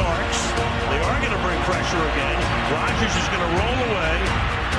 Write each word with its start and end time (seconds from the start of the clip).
Starks. 0.00 0.40
They 0.88 0.96
are 0.96 1.18
going 1.20 1.36
to 1.36 1.42
bring 1.44 1.60
pressure 1.68 2.00
again. 2.00 2.40
Rodgers 2.72 3.12
is 3.20 3.28
going 3.28 3.44
to 3.44 3.52
roll 3.52 3.80
away, 3.84 4.16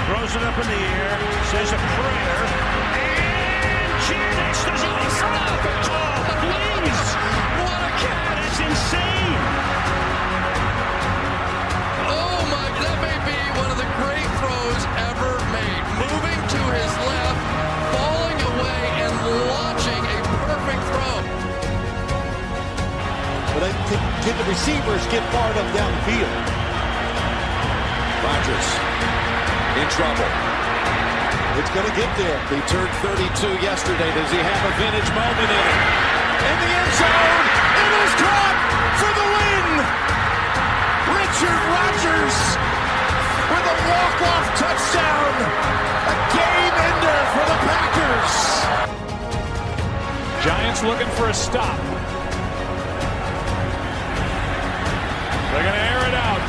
throws 0.10 0.34
it 0.34 0.42
up 0.42 0.58
in 0.58 0.66
the 0.66 0.82
air, 0.98 1.14
says 1.54 1.70
a 1.70 1.78
prayer, 1.78 2.42
and 2.98 4.02
Janis 4.10 4.60
does 4.66 4.82
it 4.82 4.90
himself. 4.90 5.62
Oh, 5.94 6.26
wings! 6.42 7.06
What 7.62 7.86
a 7.86 7.94
catch! 8.02 8.50
It's 8.50 8.66
insane. 8.66 9.38
Oh 12.10 12.42
my, 12.50 12.66
that 12.82 12.98
may 13.06 13.22
be 13.22 13.38
one 13.62 13.70
of 13.70 13.78
the 13.78 13.90
great 14.02 14.26
throws 14.42 14.84
ever 15.06 15.38
made. 15.54 15.86
Moving 16.02 16.42
to 16.50 16.62
his 16.82 16.94
left, 17.06 17.21
But 23.62 23.70
I 23.70 23.78
think 23.94 24.02
can 24.26 24.34
the 24.42 24.48
receivers 24.50 25.06
get 25.14 25.22
far 25.30 25.46
enough 25.54 25.70
downfield? 25.78 26.34
Rodgers 28.26 28.68
in 29.78 29.86
trouble. 29.94 30.26
It's 31.62 31.70
going 31.70 31.86
to 31.86 31.94
get 31.94 32.10
there. 32.18 32.42
He 32.50 32.58
turned 32.66 32.90
32 33.06 33.22
yesterday. 33.62 34.10
Does 34.18 34.34
he 34.34 34.42
have 34.42 34.62
a 34.66 34.74
vintage 34.82 35.06
moment 35.14 35.46
in 35.46 35.62
it? 35.62 35.78
In 36.42 36.58
the 36.58 36.72
end 36.74 36.94
zone, 37.06 37.46
it 37.86 37.92
is 38.02 38.14
caught 38.18 38.58
for 38.98 39.12
the 39.14 39.28
win. 39.30 39.68
Richard 41.22 41.62
Rodgers 41.70 42.38
with 43.46 43.62
a 43.62 43.78
walk-off 43.78 44.48
touchdown. 44.58 45.34
A 46.10 46.16
game 46.34 46.76
ender 46.82 47.20
for 47.30 47.46
the 47.46 47.58
Packers. 47.70 48.34
Giants 50.50 50.82
looking 50.82 51.14
for 51.14 51.30
a 51.30 51.34
stop. 51.38 52.21
They're 55.52 55.64
going 55.64 55.76
to 55.76 55.82
air 55.82 56.08
it 56.08 56.14
out. 56.16 56.40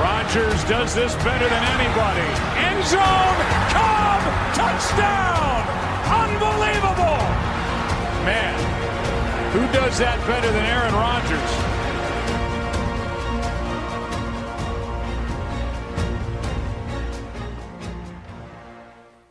Rodgers 0.00 0.64
does 0.64 0.94
this 0.94 1.14
better 1.16 1.46
than 1.50 1.64
anybody. 1.76 2.24
End 2.56 2.82
zone, 2.86 3.38
Cobb, 3.76 4.22
touchdown! 4.56 5.60
Unbelievable! 6.24 7.20
Man, 8.24 8.56
who 9.52 9.60
does 9.70 9.98
that 9.98 10.18
better 10.26 10.50
than 10.50 10.64
Aaron 10.64 10.94
Rodgers? 10.94 11.76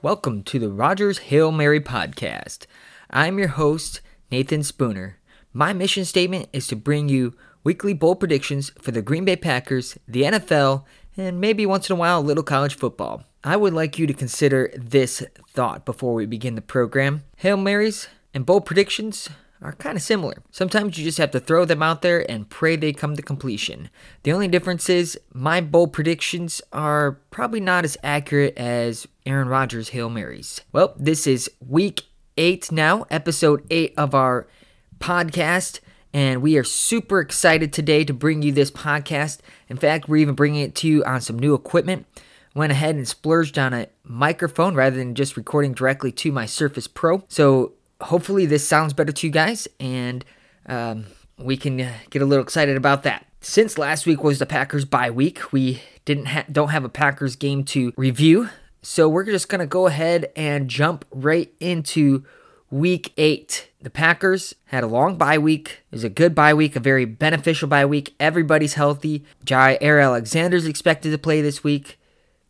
Welcome 0.04 0.44
to 0.44 0.60
the 0.60 0.70
Rodgers 0.70 1.18
Hail 1.18 1.52
Mary 1.52 1.82
podcast. 1.82 2.68
I'm 3.10 3.40
your 3.40 3.48
host, 3.48 4.02
Nathan 4.30 4.62
Spooner. 4.62 5.18
My 5.54 5.74
mission 5.74 6.06
statement 6.06 6.50
is 6.54 6.68
to 6.68 6.76
bring 6.76 7.10
you 7.10 7.34
weekly 7.66 7.94
bowl 7.94 8.16
predictions 8.16 8.72
for 8.80 8.92
the 8.92 9.02
Green 9.02 9.26
Bay 9.26 9.36
Packers, 9.36 9.98
the 10.08 10.22
NFL, 10.22 10.86
and 11.18 11.42
maybe 11.42 11.66
once 11.66 11.90
in 11.90 11.96
a 11.96 12.00
while 12.00 12.20
a 12.20 12.22
little 12.22 12.44
college 12.44 12.76
football. 12.76 13.24
I 13.44 13.58
would 13.58 13.74
like 13.74 14.00
you 14.00 14.08
to 14.08 14.14
consider 14.14 14.72
this 14.78 15.24
thought 15.50 15.84
before 15.84 16.14
we 16.14 16.26
begin 16.26 16.56
the 16.56 16.62
program. 16.62 17.24
Hail 17.38 17.58
Marys 17.58 18.08
and 18.34 18.46
bowl 18.46 18.62
predictions 18.62 19.30
are 19.62 19.74
kind 19.74 19.96
of 19.96 20.02
similar. 20.04 20.44
Sometimes 20.52 20.98
you 20.98 21.04
just 21.04 21.18
have 21.18 21.32
to 21.32 21.40
throw 21.40 21.66
them 21.66 21.82
out 21.82 22.02
there 22.02 22.30
and 22.30 22.50
pray 22.50 22.76
they 22.76 22.94
come 22.94 23.16
to 23.16 23.22
completion. 23.22 23.90
The 24.24 24.34
only 24.34 24.48
difference 24.48 24.90
is 24.90 25.20
my 25.34 25.60
bowl 25.60 25.88
predictions 25.88 26.62
are 26.72 27.14
probably 27.32 27.62
not 27.62 27.84
as 27.84 27.98
accurate 28.04 28.56
as 28.58 29.08
Aaron 29.26 29.48
Rodgers' 29.48 29.90
Hail 29.90 30.10
Marys. 30.10 30.62
Well, 30.72 30.94
this 30.98 31.26
is 31.26 31.50
week 31.68 32.04
eight 32.38 32.72
now, 32.72 33.08
episode 33.10 33.66
eight 33.72 33.94
of 33.98 34.14
our 34.14 34.48
podcast. 35.00 35.80
And 36.16 36.42
we 36.42 36.58
are 36.58 36.64
super 36.64 37.20
excited 37.20 37.74
today 37.74 38.06
to 38.06 38.14
bring 38.14 38.42
you 38.42 38.54
this 38.54 38.72
podcast. 38.72 39.40
In 39.68 39.76
fact, 39.76 40.08
we're 40.08 40.16
even 40.16 40.34
bringing 40.34 40.62
it 40.62 40.74
to 40.76 40.88
you 40.88 41.04
on 41.04 41.20
some 41.20 41.38
new 41.38 41.54
equipment. 41.54 42.06
Went 42.56 42.72
ahead 42.72 42.96
and 42.96 43.06
splurged 43.06 43.60
on 43.60 43.74
a 43.74 43.88
microphone 44.06 44.76
rather 44.76 44.96
than 44.96 45.14
just 45.14 45.36
recording 45.36 45.74
directly 45.74 46.14
to 46.14 46.32
my 46.32 46.46
Surface 46.46 46.88
Pro. 46.88 47.26
So 47.28 47.74
hopefully 48.00 48.46
this 48.46 48.66
sounds 48.66 48.94
better 48.94 49.12
to 49.12 49.28
you 49.28 49.34
guys, 49.34 49.68
and 49.78 50.24
um, 50.68 51.08
we 51.38 51.58
can 51.58 51.82
uh, 51.82 51.92
get 52.12 52.22
a 52.22 52.26
little 52.26 52.46
excited 52.46 52.78
about 52.78 53.04
that. 53.04 53.26
Since 53.42 53.78
last 53.78 54.06
week 54.06 54.24
was 54.24 54.40
the 54.40 54.46
Packers 54.46 54.86
bye 54.86 55.12
week, 55.12 55.52
we 55.52 55.82
didn't 56.06 56.28
ha- 56.28 56.46
don't 56.50 56.70
have 56.70 56.86
a 56.86 56.90
Packers 56.90 57.36
game 57.36 57.66
to 57.66 57.92
review, 57.98 58.48
so 58.82 59.10
we're 59.10 59.26
just 59.26 59.50
gonna 59.50 59.68
go 59.68 59.88
ahead 59.88 60.32
and 60.38 60.70
jump 60.70 61.04
right 61.12 61.54
into 61.60 62.24
week 62.70 63.14
eight. 63.18 63.70
The 63.82 63.90
Packers 63.90 64.54
had 64.66 64.84
a 64.84 64.88
long 64.88 65.18
bye 65.18 65.38
week. 65.38 65.84
It 65.92 65.96
was 65.96 66.04
a 66.04 66.10
good 66.10 66.34
bye 66.34 66.54
week, 66.54 66.76
a 66.76 66.80
very 66.80 67.06
beneficial 67.06 67.68
bye 67.68 67.86
week. 67.86 68.16
Everybody's 68.20 68.74
healthy. 68.74 69.26
Jaire 69.46 70.04
Alexander's 70.04 70.66
expected 70.66 71.12
to 71.12 71.18
play 71.18 71.42
this 71.42 71.64
week. 71.64 72.00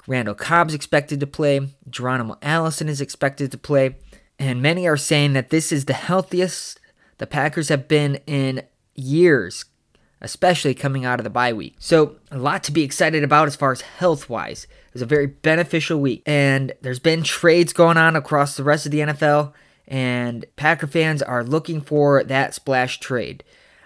Randall 0.08 0.36
Cobb's 0.36 0.74
expected 0.74 1.20
to 1.20 1.28
play. 1.28 1.68
Geronimo 1.90 2.38
Allison 2.42 2.88
is 2.88 3.02
expected 3.02 3.52
to 3.52 3.58
play. 3.58 3.96
And 4.38 4.62
many 4.62 4.88
are 4.88 4.98
saying 4.98 5.34
that 5.34 5.50
this 5.50 5.72
is 5.72 5.86
the 5.86 5.94
healthiest 5.94 6.80
the 7.18 7.28
Packers 7.28 7.70
have 7.70 7.88
been 7.88 8.16
in 8.28 8.64
years, 8.94 9.66
especially 10.22 10.74
coming 10.74 11.06
out 11.06 11.20
of 11.20 11.24
the 11.24 11.30
bye 11.30 11.54
week. 11.54 11.76
So, 11.80 12.18
a 12.32 12.38
lot 12.38 12.64
to 12.66 12.72
be 12.72 12.84
excited 12.84 13.24
about 13.24 13.48
as 13.48 13.56
far 13.56 13.72
as 13.72 13.82
health 13.82 14.30
wise. 14.30 14.66
It 14.66 14.94
was 14.94 15.02
a 15.02 15.06
very 15.06 15.28
beneficial 15.28 16.00
week. 16.00 16.24
And 16.26 16.74
there's 16.82 17.00
been 17.00 17.24
trades 17.24 17.74
going 17.74 17.98
on 17.98 18.16
across 18.16 18.58
the 18.58 18.64
rest 18.64 18.86
of 18.86 18.92
the 18.92 19.00
NFL, 19.00 19.54
and 19.88 20.46
Packer 20.56 20.88
fans 20.88 21.22
are 21.22 21.44
looking 21.44 21.82
for 21.82 22.24
that 22.24 22.54
splash 22.54 23.00
trade. 23.00 23.44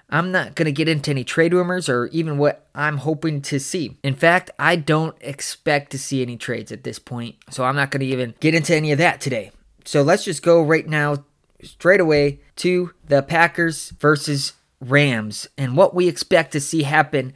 I'm 0.09 0.31
not 0.31 0.55
going 0.55 0.65
to 0.65 0.71
get 0.71 0.89
into 0.89 1.11
any 1.11 1.23
trade 1.23 1.53
rumors 1.53 1.87
or 1.87 2.07
even 2.07 2.37
what 2.37 2.67
I'm 2.73 2.97
hoping 2.97 3.41
to 3.43 3.59
see. 3.59 3.97
In 4.03 4.15
fact, 4.15 4.49
I 4.57 4.75
don't 4.75 5.15
expect 5.21 5.91
to 5.91 5.99
see 5.99 6.21
any 6.21 6.35
trades 6.35 6.71
at 6.71 6.83
this 6.83 6.97
point, 6.97 7.35
so 7.49 7.63
I'm 7.63 7.75
not 7.75 7.91
going 7.91 8.01
to 8.01 8.07
even 8.07 8.33
get 8.39 8.55
into 8.55 8.75
any 8.75 8.91
of 8.91 8.97
that 8.97 9.21
today. 9.21 9.51
So 9.85 10.01
let's 10.01 10.23
just 10.23 10.41
go 10.41 10.63
right 10.63 10.87
now, 10.87 11.25
straight 11.63 11.99
away, 11.99 12.39
to 12.57 12.91
the 13.07 13.21
Packers 13.21 13.91
versus 13.91 14.53
Rams 14.81 15.47
and 15.57 15.75
what 15.75 15.93
we 15.93 16.07
expect 16.07 16.53
to 16.53 16.61
see 16.61 16.83
happen 16.83 17.33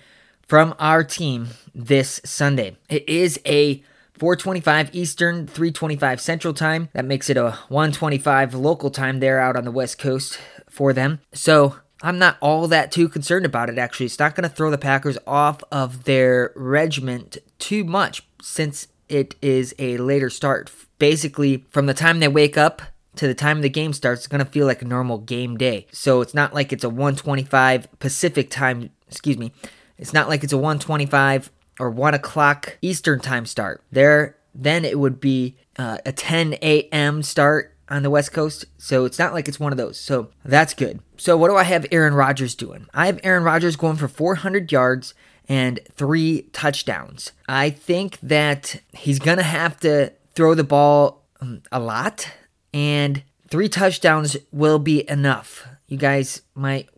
from 0.48 0.74
our 0.80 1.04
team 1.04 1.50
this 1.76 2.22
Sunday. 2.24 2.78
It 2.90 3.08
is 3.08 3.40
a 3.46 3.84
425 4.18 4.94
Eastern, 4.94 5.48
325 5.48 6.22
Central 6.22 6.54
time. 6.54 6.90
That 6.94 7.06
makes 7.06 7.30
it 7.30 7.38
a 7.38 7.52
125 7.70 8.54
local 8.54 8.90
time 8.90 9.20
there 9.20 9.40
out 9.40 9.56
on 9.56 9.66
the 9.66 9.72
West 9.72 9.98
Coast 9.98 10.40
for 10.70 10.94
them. 10.94 11.20
So 11.34 11.76
I'm 12.02 12.20
not 12.20 12.38
all 12.42 12.68
that 12.68 12.92
too 12.92 13.08
concerned 13.08 13.46
about 13.46 13.70
it, 13.70 13.78
actually. 13.78 14.08
It's 14.08 14.20
not 14.20 14.36
going 14.36 14.48
to 14.48 14.54
throw 14.54 14.70
the 14.70 14.78
Packers 14.78 15.18
off 15.26 15.64
of 15.72 16.04
their 16.04 16.52
regiment 16.56 17.38
too 17.60 17.84
much 17.84 18.24
since 18.42 18.88
it 19.10 19.36
is 19.42 19.74
a 19.80 19.98
later 19.98 20.30
start. 20.30 20.72
Basically, 21.00 21.66
from 21.70 21.86
the 21.86 21.94
time 21.94 22.20
they 22.20 22.28
wake 22.28 22.58
up 22.58 22.82
to 23.16 23.28
the 23.28 23.34
time 23.34 23.62
the 23.62 23.70
game 23.70 23.94
starts, 23.94 24.22
it's 24.22 24.28
going 24.28 24.44
to 24.44 24.52
feel 24.52 24.66
like 24.66 24.82
a 24.82 24.86
normal 24.86 25.18
game 25.18 25.58
day. 25.58 25.88
So 25.92 26.22
it's 26.22 26.34
not 26.34 26.54
like 26.54 26.74
it's 26.74 26.84
a 26.84 26.90
125 26.90 28.00
Pacific 28.00 28.50
time, 28.50 28.90
excuse 29.08 29.38
me. 29.38 29.54
It's 29.98 30.14
not 30.14 30.28
like 30.28 30.44
it's 30.44 30.54
a 30.54 30.58
125 30.58 31.52
or 31.80 31.90
1 31.90 32.14
o'clock 32.14 32.78
Eastern 32.82 33.20
time 33.20 33.46
start. 33.46 33.84
There, 33.92 34.38
then 34.54 34.86
it 34.86 35.00
would 35.00 35.20
be 35.20 35.58
uh, 35.78 35.98
a 36.06 36.12
10 36.12 36.54
a.m. 36.62 37.24
start 37.24 37.76
on 37.90 38.04
the 38.04 38.10
West 38.10 38.32
Coast. 38.32 38.66
So 38.78 39.06
it's 39.06 39.20
not 39.20 39.34
like 39.34 39.48
it's 39.48 39.60
one 39.60 39.72
of 39.72 39.78
those. 39.78 40.00
So 40.00 40.30
that's 40.46 40.74
good. 40.74 41.00
So 41.18 41.38
what 41.38 41.50
do 41.50 41.56
I 41.56 41.64
have 41.64 41.86
Aaron 41.92 42.14
Rodgers 42.14 42.56
doing? 42.56 42.88
I 42.94 43.08
have 43.08 43.20
Aaron 43.24 43.44
Rodgers 43.44 43.76
going 43.76 43.98
for 43.98 44.08
400 44.08 44.72
yards 44.72 45.14
and 45.50 45.80
three 45.92 46.44
touchdowns. 46.54 47.32
I 47.48 47.70
think 47.70 48.20
that 48.22 48.82
he's 48.94 49.20
going 49.20 49.38
to 49.38 49.44
have 49.44 49.80
to 49.82 50.14
throw 50.36 50.56
the 50.56 50.64
ball 50.64 51.26
um, 51.42 51.62
a 51.72 51.80
lot, 51.80 52.32
and 52.74 53.24
three 53.50 53.70
touchdowns 53.70 54.38
will 54.52 54.80
be 54.80 55.08
enough. 55.10 55.68
You 55.88 55.98
guys 55.98 56.42
might 56.56 56.90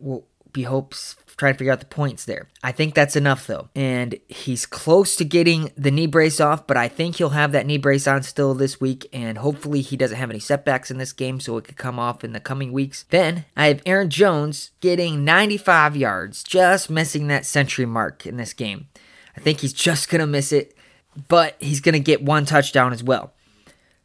be 0.52 0.62
hopes 0.62 1.16
trying 1.36 1.52
to 1.52 1.58
figure 1.58 1.72
out 1.72 1.80
the 1.80 1.86
points 1.86 2.24
there. 2.24 2.48
I 2.62 2.72
think 2.72 2.94
that's 2.94 3.16
enough 3.16 3.46
though. 3.46 3.68
And 3.74 4.18
he's 4.28 4.64
close 4.64 5.16
to 5.16 5.24
getting 5.24 5.70
the 5.76 5.90
knee 5.90 6.06
brace 6.06 6.40
off, 6.40 6.66
but 6.66 6.76
I 6.76 6.88
think 6.88 7.16
he'll 7.16 7.30
have 7.30 7.52
that 7.52 7.66
knee 7.66 7.78
brace 7.78 8.06
on 8.06 8.22
still 8.22 8.54
this 8.54 8.80
week. 8.80 9.06
And 9.12 9.38
hopefully 9.38 9.82
he 9.82 9.96
doesn't 9.96 10.16
have 10.16 10.30
any 10.30 10.38
setbacks 10.38 10.90
in 10.90 10.98
this 10.98 11.12
game 11.12 11.40
so 11.40 11.56
it 11.58 11.64
could 11.64 11.76
come 11.76 11.98
off 11.98 12.24
in 12.24 12.32
the 12.32 12.40
coming 12.40 12.72
weeks. 12.72 13.04
Then 13.10 13.44
I 13.56 13.66
have 13.66 13.82
Aaron 13.84 14.10
Jones 14.10 14.70
getting 14.80 15.24
95 15.24 15.96
yards, 15.96 16.42
just 16.42 16.88
missing 16.88 17.26
that 17.28 17.44
century 17.44 17.86
mark 17.86 18.26
in 18.26 18.36
this 18.36 18.52
game. 18.52 18.88
I 19.36 19.40
think 19.40 19.60
he's 19.60 19.74
just 19.74 20.08
going 20.08 20.20
to 20.20 20.26
miss 20.26 20.52
it, 20.52 20.74
but 21.28 21.56
he's 21.58 21.80
going 21.80 21.92
to 21.92 22.00
get 22.00 22.22
one 22.22 22.46
touchdown 22.46 22.92
as 22.92 23.02
well. 23.02 23.34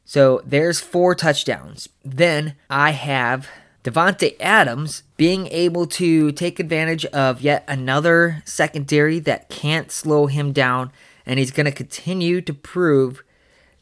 So 0.04 0.42
there's 0.46 0.82
four 0.82 1.16
touchdowns. 1.16 1.88
Then 2.04 2.56
I 2.70 2.92
have 2.92 3.48
Davante 3.84 4.36
Adams 4.40 5.04
being 5.18 5.48
able 5.48 5.88
to 5.88 6.32
take 6.34 6.60
advantage 6.60 7.06
of 7.06 7.42
yet 7.42 7.64
another 7.68 8.44
secondary 8.46 9.20
that 9.20 9.50
can't 9.50 9.92
slow 9.92 10.28
him 10.28 10.52
down, 10.52 10.92
and 11.26 11.40
he's 11.40 11.52
going 11.52 11.66
to 11.66 11.72
continue 11.72 12.42
to 12.42 12.54
prove 12.54 13.24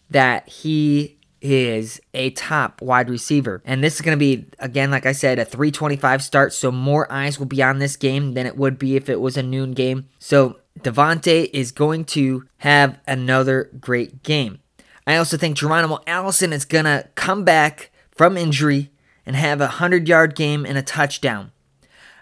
that 0.10 0.48
he 0.48 1.18
is 1.42 2.02
a 2.14 2.30
top 2.32 2.82
wide 2.82 3.10
receiver. 3.10 3.62
And 3.66 3.84
this 3.84 3.96
is 3.96 4.02
going 4.02 4.18
to 4.18 4.20
be, 4.20 4.46
again, 4.60 4.92
like 4.92 5.06
I 5.06 5.12
said, 5.12 5.40
a 5.40 5.46
325 5.46 6.22
start. 6.22 6.54
So 6.54 6.72
more 6.72 7.12
eyes 7.12 7.40
will 7.40 7.46
be 7.46 7.64
on 7.64 7.80
this 7.80 7.96
game 7.96 8.34
than 8.34 8.46
it 8.46 8.58
would 8.58 8.78
be 8.78 8.96
if 8.96 9.10
it 9.10 9.22
was 9.22 9.38
a 9.38 9.44
noon 9.44 9.72
game. 9.72 10.10
So 10.20 10.60
Davante 10.80 11.50
is 11.54 11.72
going 11.72 12.06
to 12.06 12.46
have 12.58 13.00
another 13.08 13.70
great 13.80 14.24
game. 14.24 14.60
I 15.08 15.16
also 15.18 15.38
think 15.38 15.58
Geronimo 15.58 16.00
Allison 16.06 16.54
is 16.54 16.66
going 16.66 16.86
to 16.86 17.08
come 17.16 17.44
back 17.44 17.92
from 18.12 18.38
injury 18.38 18.92
and 19.30 19.36
have 19.36 19.62
a 19.62 19.66
100 19.66 20.08
yard 20.08 20.34
game 20.34 20.66
and 20.66 20.76
a 20.76 20.82
touchdown. 20.82 21.52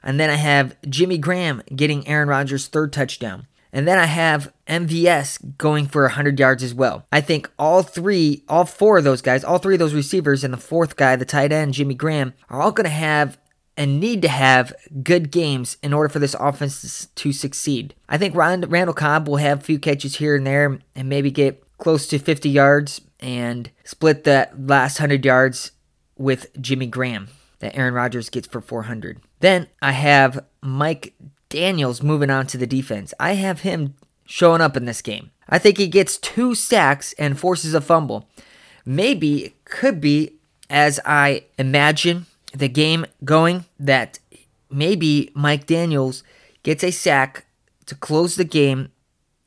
And 0.04 0.19
then 0.19 0.30
I 0.30 0.36
have 0.36 0.75
Jimmy 0.89 1.18
Graham 1.18 1.63
getting 1.74 2.06
Aaron 2.06 2.27
Rodgers' 2.27 2.68
third 2.68 2.92
touchdown. 2.92 3.48
And 3.71 3.88
then 3.88 3.98
I 3.98 4.07
have 4.07 4.51
MVS 4.68 5.57
going 5.57 5.88
for 5.88 6.01
100 6.01 6.38
yards 6.38 6.63
as 6.63 6.74
well. 6.74 7.06
I 7.09 7.21
think 7.21 7.50
all 7.57 7.81
three, 7.81 8.44
all 8.50 8.65
four 8.65 8.98
of 8.98 9.06
those 9.06 9.21
guys, 9.21 9.45
all 9.45 9.57
three 9.57 9.75
of 9.75 9.80
those 9.80 9.94
receivers, 9.94 10.44
and 10.44 10.54
the 10.54 10.57
fourth 10.57 10.98
guy, 10.98 11.15
the 11.15 11.24
tight 11.24 11.54
end, 11.54 11.75
Jimmy 11.75 11.95
Graham, 11.95 12.33
are 12.50 12.62
all 12.62 12.74
going 12.74 12.83
to 12.83 12.89
have 12.89 13.38
and 13.77 14.01
need 14.01 14.21
to 14.24 14.27
have 14.27 14.74
good 15.01 15.31
games 15.31 15.77
in 15.81 15.94
order 15.94 16.10
for 16.10 16.19
this 16.19 16.36
offense 16.38 17.07
to 17.15 17.31
succeed. 17.31 17.95
I 18.10 18.18
think 18.18 18.36
Randall 18.36 18.94
Cobb 18.94 19.30
will 19.30 19.38
have 19.38 19.62
a 19.62 19.63
few 19.63 19.80
catches 19.80 20.18
here 20.18 20.36
and 20.36 20.45
there 20.45 20.77
and 20.94 21.07
maybe 21.07 21.31
get 21.31 21.63
close 21.77 22.06
to 22.07 22.19
50 22.19 22.50
yards 22.50 23.00
and 23.21 23.71
split 23.86 24.25
that 24.25 24.68
last 24.68 25.00
100 25.00 25.24
yards 25.24 25.71
with 26.18 26.48
Jimmy 26.60 26.88
Graham 26.88 27.30
that 27.60 27.75
Aaron 27.75 27.94
Rodgers 27.94 28.30
gets 28.30 28.48
for 28.48 28.62
400. 28.62 29.19
Then 29.40 29.68
I 29.81 29.92
have 29.94 30.46
Mike 30.62 31.14
Daniels 31.50 32.04
moving 32.04 32.30
on 32.30 32.48
to 32.48 32.58
the 32.58 32.68
defense. 32.68 33.14
I 33.19 33.34
have 33.34 33.62
him 33.62 33.96
showing 34.25 34.62
up 34.62 34.78
in 34.78 34.86
this 34.86 35.02
game. 35.02 35.31
I 35.50 35.58
think 35.60 35.78
he 35.78 35.88
gets 35.88 36.18
two 36.18 36.56
sacks 36.56 37.14
and 37.14 37.40
forces 37.40 37.74
a 37.74 37.81
fumble. 37.81 38.28
Maybe 38.86 39.46
it 39.46 39.66
could 39.66 40.02
be 40.02 40.34
as 40.69 41.00
I 41.06 41.46
imagine 41.58 42.25
the 42.54 42.68
game 42.68 43.06
going 43.24 43.66
that 43.80 44.20
maybe 44.70 45.31
Mike 45.34 45.66
Daniels 45.66 46.24
gets 46.63 46.84
a 46.84 46.92
sack 46.92 47.46
to 47.86 47.96
close 47.96 48.36
the 48.36 48.44
game 48.44 48.90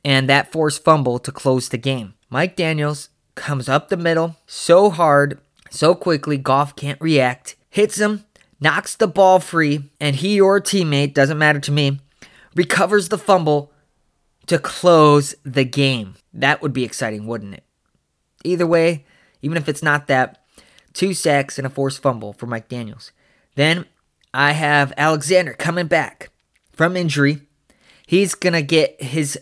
and 0.04 0.28
that 0.28 0.50
forced 0.50 0.82
fumble 0.82 1.18
to 1.18 1.30
close 1.30 1.68
the 1.68 1.78
game. 1.78 2.14
Mike 2.30 2.56
Daniels 2.56 3.10
comes 3.34 3.68
up 3.68 3.88
the 3.88 3.96
middle 3.96 4.36
so 4.46 4.90
hard, 4.90 5.38
so 5.70 5.94
quickly, 5.94 6.36
Goff 6.36 6.76
can't 6.76 7.00
react, 7.00 7.56
hits 7.70 7.98
him, 7.98 8.24
knocks 8.60 8.94
the 8.94 9.08
ball 9.08 9.40
free, 9.40 9.90
and 10.00 10.16
he 10.16 10.40
or 10.40 10.60
teammate, 10.60 11.14
doesn't 11.14 11.38
matter 11.38 11.60
to 11.60 11.72
me, 11.72 12.00
recovers 12.54 13.08
the 13.08 13.18
fumble 13.18 13.72
to 14.46 14.58
close 14.58 15.34
the 15.44 15.64
game. 15.64 16.16
That 16.34 16.60
would 16.60 16.72
be 16.72 16.84
exciting, 16.84 17.26
wouldn't 17.26 17.54
it? 17.54 17.64
Either 18.44 18.66
way, 18.66 19.04
even 19.42 19.56
if 19.56 19.68
it's 19.68 19.82
not 19.82 20.08
that, 20.08 20.42
two 20.92 21.14
sacks 21.14 21.56
and 21.56 21.66
a 21.66 21.70
forced 21.70 22.02
fumble 22.02 22.32
for 22.32 22.46
Mike 22.46 22.68
Daniels. 22.68 23.12
Then 23.54 23.86
I 24.34 24.52
have 24.52 24.92
Alexander 24.96 25.52
coming 25.52 25.86
back 25.86 26.30
from 26.72 26.96
injury. 26.96 27.42
He's 28.06 28.34
going 28.34 28.54
to 28.54 28.62
get 28.62 29.00
his 29.02 29.38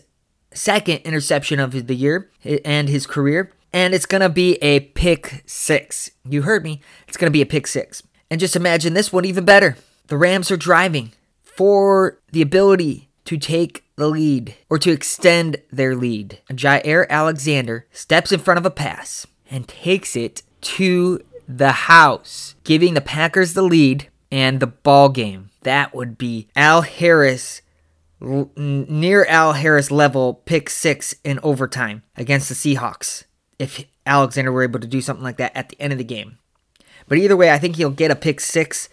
second 0.53 0.97
interception 0.99 1.59
of 1.59 1.87
the 1.87 1.95
year 1.95 2.29
and 2.43 2.87
his 2.87 3.07
career, 3.07 3.51
and 3.73 3.93
it's 3.93 4.05
going 4.05 4.21
to 4.21 4.29
be 4.29 4.55
a 4.55 4.81
pick 4.81 5.43
six. 5.45 6.11
You 6.27 6.43
heard 6.43 6.63
me. 6.63 6.81
It's 7.07 7.17
going 7.17 7.31
to 7.31 7.35
be 7.35 7.41
a 7.41 7.45
pick 7.45 7.67
six. 7.67 8.03
And 8.29 8.39
just 8.39 8.55
imagine 8.55 8.93
this 8.93 9.11
one 9.11 9.25
even 9.25 9.45
better. 9.45 9.77
The 10.07 10.17
Rams 10.17 10.51
are 10.51 10.57
driving 10.57 11.13
for 11.43 12.19
the 12.31 12.41
ability 12.41 13.09
to 13.25 13.37
take 13.37 13.83
the 13.95 14.07
lead 14.07 14.55
or 14.69 14.79
to 14.79 14.91
extend 14.91 15.57
their 15.71 15.95
lead. 15.95 16.39
Jaire 16.51 17.07
Alexander 17.09 17.85
steps 17.91 18.31
in 18.31 18.39
front 18.39 18.57
of 18.57 18.65
a 18.65 18.71
pass 18.71 19.27
and 19.51 19.67
takes 19.67 20.15
it 20.15 20.41
to 20.61 21.19
the 21.47 21.71
house, 21.71 22.55
giving 22.63 22.93
the 22.93 23.01
Packers 23.01 23.53
the 23.53 23.61
lead 23.61 24.09
and 24.31 24.59
the 24.59 24.67
ball 24.67 25.09
game. 25.09 25.49
That 25.63 25.93
would 25.93 26.17
be 26.17 26.47
Al 26.55 26.81
Harris 26.81 27.61
near 28.19 29.25
Al 29.25 29.53
Harris 29.53 29.91
level 29.91 30.33
pick 30.45 30.69
6 30.69 31.15
in 31.23 31.39
overtime 31.41 32.03
against 32.17 32.49
the 32.49 32.55
Seahawks 32.55 33.23
if 33.59 33.85
Alexander 34.05 34.51
were 34.51 34.63
able 34.63 34.79
to 34.79 34.87
do 34.87 35.01
something 35.01 35.23
like 35.23 35.37
that 35.37 35.55
at 35.55 35.69
the 35.69 35.79
end 35.79 35.91
of 35.91 35.99
the 35.99 36.03
game. 36.03 36.39
But 37.07 37.17
either 37.17 37.37
way, 37.37 37.51
I 37.51 37.59
think 37.59 37.75
he'll 37.75 37.91
get 37.91 38.11
a 38.11 38.15
pick 38.15 38.39
6 38.39 38.89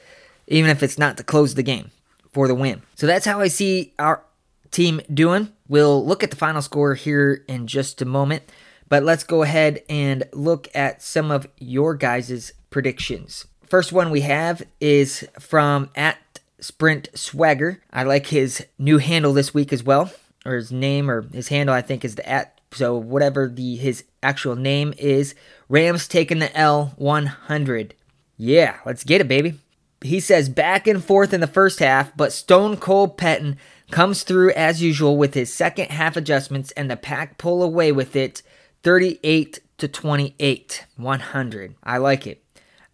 even 0.49 0.71
if 0.71 0.83
it's 0.83 0.99
not 0.99 1.17
to 1.17 1.25
close 1.25 1.55
the 1.55 1.63
game 1.63 1.91
for 2.33 2.47
the 2.47 2.55
win. 2.55 2.83
So 2.95 3.07
that's 3.07 3.27
how 3.27 3.41
I 3.41 3.49
see 3.49 3.95
our 3.99 4.23
team 4.71 5.01
doing. 5.13 5.53
We'll 5.69 6.05
look 6.05 6.23
at 6.23 6.31
the 6.31 6.37
final 6.37 6.63
score 6.63 6.95
here 6.95 7.45
in 7.49 7.67
just 7.67 8.01
a 8.03 8.05
moment, 8.05 8.45
but 8.89 9.03
let's 9.03 9.25
go 9.25 9.43
ahead 9.43 9.83
and 9.89 10.25
look 10.33 10.69
at 10.75 11.03
some 11.03 11.31
of 11.31 11.49
your 11.59 11.95
guys' 11.95 12.53
predictions. 12.71 13.47
First 13.65 13.93
one 13.93 14.11
we 14.11 14.21
have 14.21 14.63
is 14.81 15.27
from 15.41 15.91
at 15.97 16.19
Sprint 16.61 17.09
Swagger. 17.15 17.83
I 17.93 18.05
like 18.05 18.29
his 18.29 18.65
new 18.79 18.99
handle 18.99 19.33
this 19.33 19.53
week 19.53 19.73
as 19.73 19.83
well, 19.83 20.13
or 20.45 20.55
his 20.55 20.71
name 20.71 21.11
or 21.11 21.23
his 21.23 21.49
handle 21.49 21.75
I 21.75 21.83
think 21.83 22.05
is 22.05 22.15
the 22.15 22.29
at 22.29 22.56
so 22.77 22.97
whatever 22.97 23.49
the 23.49 23.77
his 23.77 24.05
actual 24.23 24.57
name 24.57 24.95
is. 24.99 25.35
Rams 25.69 26.07
taking 26.07 26.39
the 26.39 26.57
L 26.57 26.93
100. 26.97 27.95
Yeah, 28.37 28.77
let's 28.85 29.05
get 29.05 29.21
it, 29.21 29.29
baby. 29.29 29.55
He 30.03 30.21
says 30.21 30.49
back 30.49 30.87
and 30.87 31.03
forth 31.03 31.33
in 31.33 31.41
the 31.41 31.47
first 31.47 31.79
half, 31.79 32.15
but 32.17 32.33
Stone 32.33 32.77
Cold 32.77 33.17
Pettine 33.17 33.57
comes 33.91 34.23
through 34.23 34.51
as 34.53 34.83
usual 34.83 35.17
with 35.17 35.35
his 35.35 35.53
second 35.53 35.91
half 35.91 36.17
adjustments 36.17 36.73
and 36.73 36.91
the 36.91 36.97
pack 36.97 37.39
pull 37.39 37.63
away 37.63 37.93
with 37.93 38.17
it 38.17 38.43
38 38.83 39.61
to 39.79 39.89
28 39.89 40.87
100 40.97 41.75
i 41.85 41.99
like 41.99 42.27
it 42.27 42.43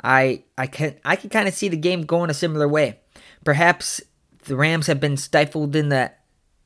i 0.02 0.42
i 0.58 0.66
can 0.66 0.94
i 1.04 1.16
can 1.16 1.30
kind 1.30 1.48
of 1.48 1.54
see 1.54 1.68
the 1.68 1.76
game 1.76 2.04
going 2.04 2.28
a 2.28 2.34
similar 2.34 2.68
way 2.68 2.98
perhaps 3.44 4.02
the 4.44 4.56
rams 4.56 4.86
have 4.86 5.00
been 5.00 5.16
stifled 5.16 5.74
in 5.74 5.88
the 5.88 6.12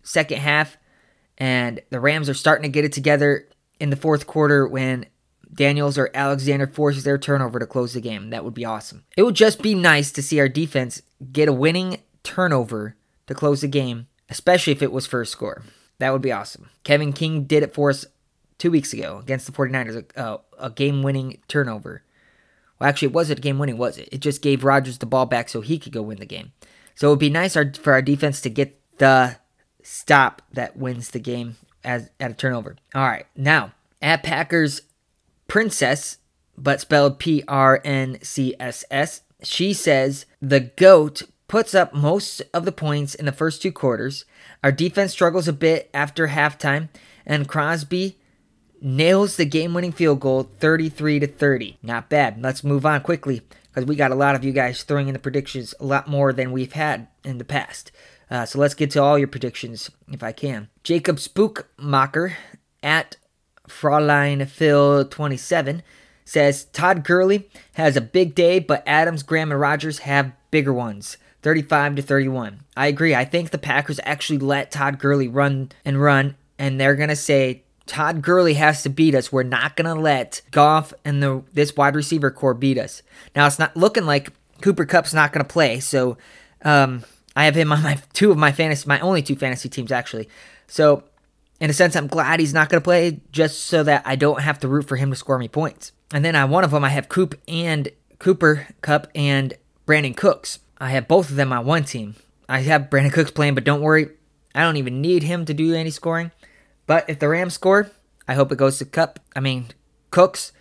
second 0.02 0.38
half 0.38 0.76
and 1.38 1.80
the 1.90 2.00
rams 2.00 2.28
are 2.28 2.34
starting 2.34 2.62
to 2.62 2.68
get 2.68 2.84
it 2.84 2.92
together 2.92 3.48
in 3.78 3.90
the 3.90 3.96
fourth 3.96 4.26
quarter 4.26 4.66
when 4.66 5.06
Daniels 5.52 5.98
or 5.98 6.10
Alexander 6.14 6.66
forces 6.66 7.04
their 7.04 7.18
turnover 7.18 7.58
to 7.58 7.66
close 7.66 7.94
the 7.94 8.00
game. 8.00 8.30
That 8.30 8.44
would 8.44 8.54
be 8.54 8.64
awesome. 8.64 9.04
It 9.16 9.22
would 9.22 9.34
just 9.34 9.62
be 9.62 9.74
nice 9.74 10.12
to 10.12 10.22
see 10.22 10.40
our 10.40 10.48
defense 10.48 11.02
get 11.32 11.48
a 11.48 11.52
winning 11.52 12.00
turnover 12.22 12.96
to 13.26 13.34
close 13.34 13.60
the 13.60 13.68
game, 13.68 14.08
especially 14.28 14.72
if 14.72 14.82
it 14.82 14.92
was 14.92 15.06
first 15.06 15.32
score. 15.32 15.62
That 15.98 16.12
would 16.12 16.22
be 16.22 16.32
awesome. 16.32 16.70
Kevin 16.84 17.12
King 17.12 17.44
did 17.44 17.62
it 17.62 17.74
for 17.74 17.90
us 17.90 18.04
two 18.58 18.70
weeks 18.70 18.92
ago 18.92 19.18
against 19.18 19.46
the 19.46 19.52
49ers, 19.52 20.04
a, 20.16 20.40
a 20.58 20.70
game 20.70 21.02
winning 21.02 21.38
turnover. 21.48 22.02
Well, 22.78 22.88
actually, 22.88 23.06
it 23.06 23.14
wasn't 23.14 23.40
game 23.40 23.58
winning, 23.58 23.78
was 23.78 23.96
it? 23.96 24.08
It 24.12 24.20
just 24.20 24.42
gave 24.42 24.64
Rodgers 24.64 24.98
the 24.98 25.06
ball 25.06 25.26
back 25.26 25.48
so 25.48 25.60
he 25.62 25.78
could 25.78 25.92
go 25.92 26.02
win 26.02 26.18
the 26.18 26.26
game. 26.26 26.52
So 26.94 27.08
it 27.08 27.10
would 27.10 27.18
be 27.18 27.30
nice 27.30 27.54
for 27.54 27.92
our 27.92 28.02
defense 28.02 28.40
to 28.42 28.50
get 28.50 28.78
the 28.98 29.36
stop 29.86 30.42
that 30.52 30.76
wins 30.76 31.10
the 31.10 31.18
game 31.20 31.56
as 31.84 32.10
at 32.18 32.32
a 32.32 32.34
turnover. 32.34 32.76
All 32.94 33.06
right, 33.06 33.26
now 33.36 33.72
at 34.02 34.22
Packers 34.22 34.82
Princess, 35.48 36.18
but 36.58 36.80
spelled 36.80 37.18
P 37.18 37.44
R 37.46 37.80
N 37.84 38.18
C 38.22 38.54
S 38.58 38.84
S. 38.90 39.22
She 39.42 39.72
says 39.72 40.26
the 40.42 40.60
GOAT 40.60 41.22
puts 41.48 41.74
up 41.74 41.94
most 41.94 42.42
of 42.52 42.64
the 42.64 42.72
points 42.72 43.14
in 43.14 43.26
the 43.26 43.32
first 43.32 43.62
two 43.62 43.70
quarters. 43.70 44.24
Our 44.64 44.72
defense 44.72 45.12
struggles 45.12 45.46
a 45.46 45.52
bit 45.52 45.88
after 45.94 46.28
halftime, 46.28 46.88
and 47.24 47.48
Crosby 47.48 48.18
nails 48.80 49.36
the 49.36 49.44
game-winning 49.44 49.92
field 49.92 50.20
goal 50.20 50.50
33 50.58 51.20
to 51.20 51.26
30. 51.26 51.78
Not 51.82 52.10
bad. 52.10 52.42
Let's 52.42 52.64
move 52.64 52.84
on 52.84 53.00
quickly 53.02 53.42
because 53.68 53.86
we 53.86 53.94
got 53.94 54.10
a 54.10 54.16
lot 54.16 54.34
of 54.34 54.44
you 54.44 54.52
guys 54.52 54.82
throwing 54.82 55.08
in 55.08 55.12
the 55.12 55.20
predictions 55.20 55.74
a 55.78 55.84
lot 55.84 56.08
more 56.08 56.32
than 56.32 56.50
we've 56.50 56.72
had 56.72 57.06
in 57.24 57.38
the 57.38 57.44
past. 57.44 57.92
Uh, 58.30 58.44
so 58.44 58.58
let's 58.58 58.74
get 58.74 58.90
to 58.90 59.02
all 59.02 59.18
your 59.18 59.28
predictions 59.28 59.90
if 60.10 60.22
I 60.22 60.32
can. 60.32 60.68
Jacob 60.82 61.16
Spookmacher 61.16 62.34
at 62.82 63.16
Fraulein 63.68 64.46
Phil 64.48 65.04
27 65.04 65.82
says 66.24 66.64
Todd 66.66 67.04
Gurley 67.04 67.48
has 67.74 67.96
a 67.96 68.00
big 68.00 68.34
day, 68.34 68.58
but 68.58 68.82
Adams, 68.86 69.22
Graham, 69.22 69.52
and 69.52 69.60
Rodgers 69.60 70.00
have 70.00 70.32
bigger 70.50 70.72
ones. 70.72 71.16
35 71.42 71.96
to 71.96 72.02
31. 72.02 72.64
I 72.76 72.88
agree. 72.88 73.14
I 73.14 73.24
think 73.24 73.50
the 73.50 73.58
Packers 73.58 74.00
actually 74.02 74.38
let 74.40 74.72
Todd 74.72 74.98
Gurley 74.98 75.28
run 75.28 75.70
and 75.84 76.02
run, 76.02 76.34
and 76.58 76.80
they're 76.80 76.96
gonna 76.96 77.14
say 77.14 77.62
Todd 77.86 78.20
Gurley 78.20 78.54
has 78.54 78.82
to 78.82 78.88
beat 78.88 79.14
us. 79.14 79.30
We're 79.30 79.44
not 79.44 79.76
gonna 79.76 79.94
let 79.94 80.42
Goff 80.50 80.92
and 81.04 81.22
the 81.22 81.44
this 81.52 81.76
wide 81.76 81.94
receiver 81.94 82.32
corps 82.32 82.54
beat 82.54 82.78
us. 82.78 83.02
Now 83.36 83.46
it's 83.46 83.60
not 83.60 83.76
looking 83.76 84.06
like 84.06 84.32
Cooper 84.60 84.84
Kupp's 84.84 85.14
not 85.14 85.32
gonna 85.32 85.44
play, 85.44 85.78
so 85.78 86.16
um, 86.64 87.04
I 87.36 87.44
have 87.44 87.54
him 87.54 87.70
on 87.70 87.82
my 87.82 87.98
two 88.14 88.32
of 88.32 88.38
my 88.38 88.50
fantasy, 88.50 88.88
my 88.88 88.98
only 89.00 89.22
two 89.22 89.36
fantasy 89.36 89.68
teams 89.68 89.92
actually. 89.92 90.28
So 90.66 91.04
in 91.60 91.70
a 91.70 91.74
sense, 91.74 91.94
I'm 91.94 92.06
glad 92.06 92.40
he's 92.40 92.54
not 92.54 92.68
going 92.68 92.80
to 92.80 92.84
play 92.84 93.20
just 93.30 93.60
so 93.66 93.82
that 93.84 94.02
I 94.04 94.16
don't 94.16 94.40
have 94.40 94.58
to 94.60 94.68
root 94.68 94.88
for 94.88 94.96
him 94.96 95.10
to 95.10 95.16
score 95.16 95.38
me 95.38 95.48
points. 95.48 95.92
And 96.12 96.24
then 96.24 96.36
on 96.36 96.50
one 96.50 96.64
of 96.64 96.70
them, 96.70 96.84
I 96.84 96.90
have 96.90 97.08
Coop 97.08 97.34
and 97.46 97.88
Cooper 98.18 98.66
Kupp 98.80 99.08
and 99.14 99.54
Brandin 99.86 100.16
Cooks. 100.16 100.58
I 100.78 100.90
have 100.90 101.08
both 101.08 101.30
of 101.30 101.36
them 101.36 101.52
on 101.52 101.64
one 101.64 101.84
team. 101.84 102.16
I 102.48 102.60
have 102.60 102.90
Brandin 102.90 103.12
Cooks 103.12 103.30
playing, 103.30 103.54
but 103.54 103.64
don't 103.64 103.80
worry, 103.80 104.10
I 104.54 104.62
don't 104.62 104.76
even 104.76 105.00
need 105.00 105.22
him 105.22 105.44
to 105.46 105.54
do 105.54 105.74
any 105.74 105.90
scoring. 105.90 106.30
But 106.86 107.08
if 107.08 107.18
the 107.18 107.28
Rams 107.28 107.54
score, 107.54 107.90
I 108.28 108.34
hope 108.34 108.52
it 108.52 108.58
goes 108.58 108.78
to 108.78 108.84
Kupp. 108.84 109.18
I 109.34 109.40
mean, 109.40 109.68
Cooks. 110.10 110.52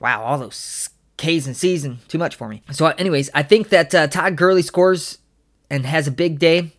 Wow, 0.00 0.22
all 0.22 0.38
those 0.38 0.90
K's 1.16 1.46
and 1.46 1.56
C's 1.56 1.84
and 1.84 2.06
too 2.08 2.18
much 2.18 2.36
for 2.36 2.48
me. 2.48 2.62
So, 2.70 2.86
anyways, 2.86 3.30
I 3.34 3.42
think 3.42 3.70
that 3.70 3.94
uh, 3.94 4.06
Todd 4.06 4.36
Gurley 4.36 4.62
scores 4.62 5.18
and 5.70 5.84
has 5.86 6.06
a 6.06 6.12
big 6.12 6.38
day, 6.38 6.72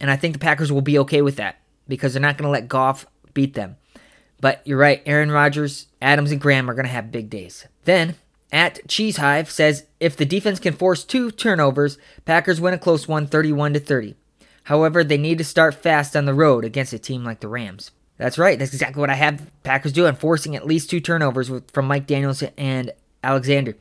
and 0.00 0.10
I 0.10 0.16
think 0.16 0.34
the 0.34 0.38
Packers 0.38 0.70
will 0.70 0.82
be 0.82 0.98
okay 1.00 1.22
with 1.22 1.36
that 1.36 1.60
because 1.86 2.12
they're 2.12 2.22
not 2.22 2.36
going 2.36 2.46
to 2.46 2.52
let 2.52 2.68
Goff 2.68 3.06
beat 3.34 3.54
them. 3.54 3.76
But 4.40 4.62
you're 4.64 4.78
right, 4.78 5.02
Aaron 5.06 5.30
Rodgers, 5.30 5.86
Adams, 6.00 6.30
and 6.30 6.40
Graham 6.40 6.70
are 6.70 6.74
going 6.74 6.86
to 6.86 6.92
have 6.92 7.10
big 7.10 7.28
days. 7.28 7.66
Then, 7.84 8.14
at 8.52 8.86
Cheesehive 8.88 9.50
says 9.50 9.84
if 10.00 10.16
the 10.16 10.24
defense 10.24 10.60
can 10.60 10.74
force 10.74 11.04
two 11.04 11.30
turnovers, 11.30 11.98
Packers 12.24 12.60
win 12.60 12.74
a 12.74 12.78
close 12.78 13.08
one 13.08 13.26
31 13.26 13.74
to 13.74 13.80
30. 13.80 14.14
However, 14.64 15.02
they 15.02 15.18
need 15.18 15.38
to 15.38 15.44
start 15.44 15.74
fast 15.74 16.16
on 16.16 16.26
the 16.26 16.34
road 16.34 16.64
against 16.64 16.92
a 16.92 16.98
team 16.98 17.24
like 17.24 17.40
the 17.40 17.48
Rams. 17.48 17.90
That's 18.16 18.38
right. 18.38 18.58
That's 18.58 18.72
exactly 18.72 19.00
what 19.00 19.10
I 19.10 19.14
have 19.14 19.50
Packers 19.62 19.92
do. 19.92 20.10
Forcing 20.12 20.56
at 20.56 20.66
least 20.66 20.90
two 20.90 21.00
turnovers 21.00 21.50
with, 21.50 21.70
from 21.70 21.86
Mike 21.86 22.06
Daniels 22.06 22.42
and 22.56 22.90
Alexander. 23.22 23.76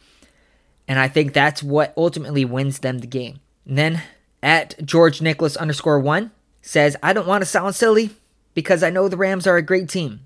And 0.87 0.99
I 0.99 1.07
think 1.07 1.33
that's 1.33 1.61
what 1.61 1.93
ultimately 1.97 2.45
wins 2.45 2.79
them 2.79 2.99
the 2.99 3.07
game. 3.07 3.39
And 3.65 3.77
then 3.77 4.01
at 4.47 4.81
George 4.85 5.21
Nicholas 5.21 5.57
underscore 5.57 5.99
one 5.99 6.31
says, 6.61 6.95
I 7.03 7.11
don't 7.11 7.27
want 7.27 7.41
to 7.41 7.45
sound 7.45 7.75
silly 7.75 8.11
because 8.53 8.81
I 8.81 8.89
know 8.89 9.09
the 9.09 9.17
Rams 9.17 9.45
are 9.45 9.57
a 9.57 9.61
great 9.61 9.89
team, 9.89 10.21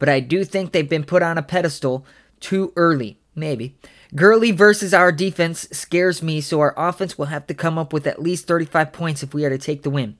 but 0.00 0.08
I 0.08 0.18
do 0.18 0.44
think 0.44 0.72
they've 0.72 0.88
been 0.88 1.04
put 1.04 1.22
on 1.22 1.38
a 1.38 1.42
pedestal 1.42 2.04
too 2.40 2.72
early. 2.74 3.20
Maybe. 3.36 3.76
Gurley 4.16 4.50
versus 4.50 4.92
our 4.92 5.12
defense 5.12 5.68
scares 5.70 6.20
me, 6.20 6.40
so 6.40 6.58
our 6.58 6.74
offense 6.76 7.16
will 7.16 7.26
have 7.26 7.46
to 7.46 7.54
come 7.54 7.78
up 7.78 7.92
with 7.92 8.08
at 8.08 8.20
least 8.20 8.48
35 8.48 8.92
points 8.92 9.22
if 9.22 9.32
we 9.32 9.44
are 9.44 9.50
to 9.50 9.56
take 9.56 9.82
the 9.84 9.88
win. 9.88 10.18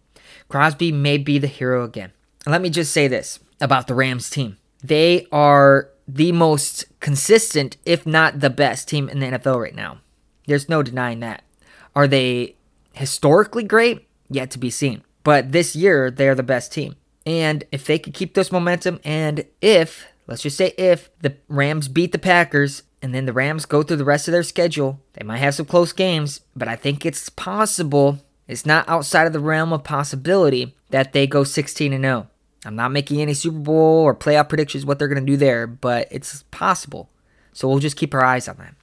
Crosby 0.49 0.93
may 0.93 1.19
be 1.19 1.39
the 1.39 1.49
hero 1.49 1.83
again. 1.83 2.13
Let 2.47 2.63
me 2.63 2.71
just 2.71 2.93
say 2.93 3.09
this 3.09 3.41
about 3.61 3.89
the 3.89 3.97
Rams 3.97 4.31
team. 4.31 4.59
They 4.81 5.27
are 5.33 5.89
the 6.07 6.31
most 6.31 6.85
consistent, 7.01 7.79
if 7.85 8.07
not 8.07 8.39
the 8.39 8.49
best 8.49 8.87
team 8.89 9.09
in 9.09 9.19
the 9.19 9.27
NFL 9.27 9.61
right 9.61 9.75
now. 9.75 9.99
There's 10.47 10.69
no 10.69 10.85
denying 10.85 11.19
that. 11.21 11.43
Are 11.97 12.07
they 12.07 12.55
historically 13.01 13.65
great? 13.65 14.07
Yet 14.29 14.51
to 14.53 14.59
be 14.59 14.71
seen. 14.71 15.03
But 15.25 15.53
this 15.53 15.75
year, 15.75 16.11
they're 16.11 16.35
the 16.35 16.43
best 16.43 16.73
team. 16.73 16.97
And 17.27 17.65
if 17.73 17.85
they 17.85 17.99
could 17.99 18.15
keep 18.15 18.35
this 18.35 18.53
momentum, 18.53 19.01
and 19.05 19.45
if, 19.61 20.07
let's 20.27 20.43
just 20.43 20.57
say 20.57 20.75
if, 20.79 21.11
the 21.21 21.35
Rams 21.49 21.89
beat 21.89 22.13
the 22.13 22.19
Packers, 22.19 22.83
and 23.03 23.15
then 23.15 23.27
the 23.27 23.33
Rams 23.33 23.67
go 23.67 23.83
through 23.83 23.97
the 23.97 24.05
rest 24.05 24.29
of 24.29 24.33
their 24.33 24.43
schedule, 24.43 25.01
they 25.15 25.25
might 25.25 25.39
have 25.39 25.55
some 25.55 25.67
close 25.67 25.93
games, 25.93 26.41
but 26.55 26.69
I 26.69 26.77
think 26.77 27.05
it's 27.05 27.29
possible, 27.29 28.19
it's 28.47 28.67
not 28.67 28.89
outside 28.89 29.27
of 29.27 29.33
the 29.33 29.41
realm 29.41 29.73
of 29.73 29.85
possibility, 29.85 30.75
that 30.91 31.13
they 31.13 31.27
go 31.27 31.45
16 31.45 31.93
and 31.93 32.05
0. 32.05 32.29
I'm 32.65 32.77
not 32.77 32.93
making 32.93 33.21
any 33.21 33.35
Super 33.35 33.59
Bowl 33.59 34.03
or 34.03 34.15
playoff 34.15 34.49
predictions 34.49 34.85
what 34.85 34.99
they're 34.99 35.09
going 35.09 35.25
to 35.25 35.33
do 35.33 35.37
there, 35.37 35.67
but 35.67 36.09
it's 36.11 36.43
possible. 36.51 37.09
So 37.53 37.69
we'll 37.69 37.79
just 37.79 37.97
keep 37.97 38.15
our 38.15 38.25
eyes 38.25 38.49
on 38.49 38.57
that. 38.59 38.75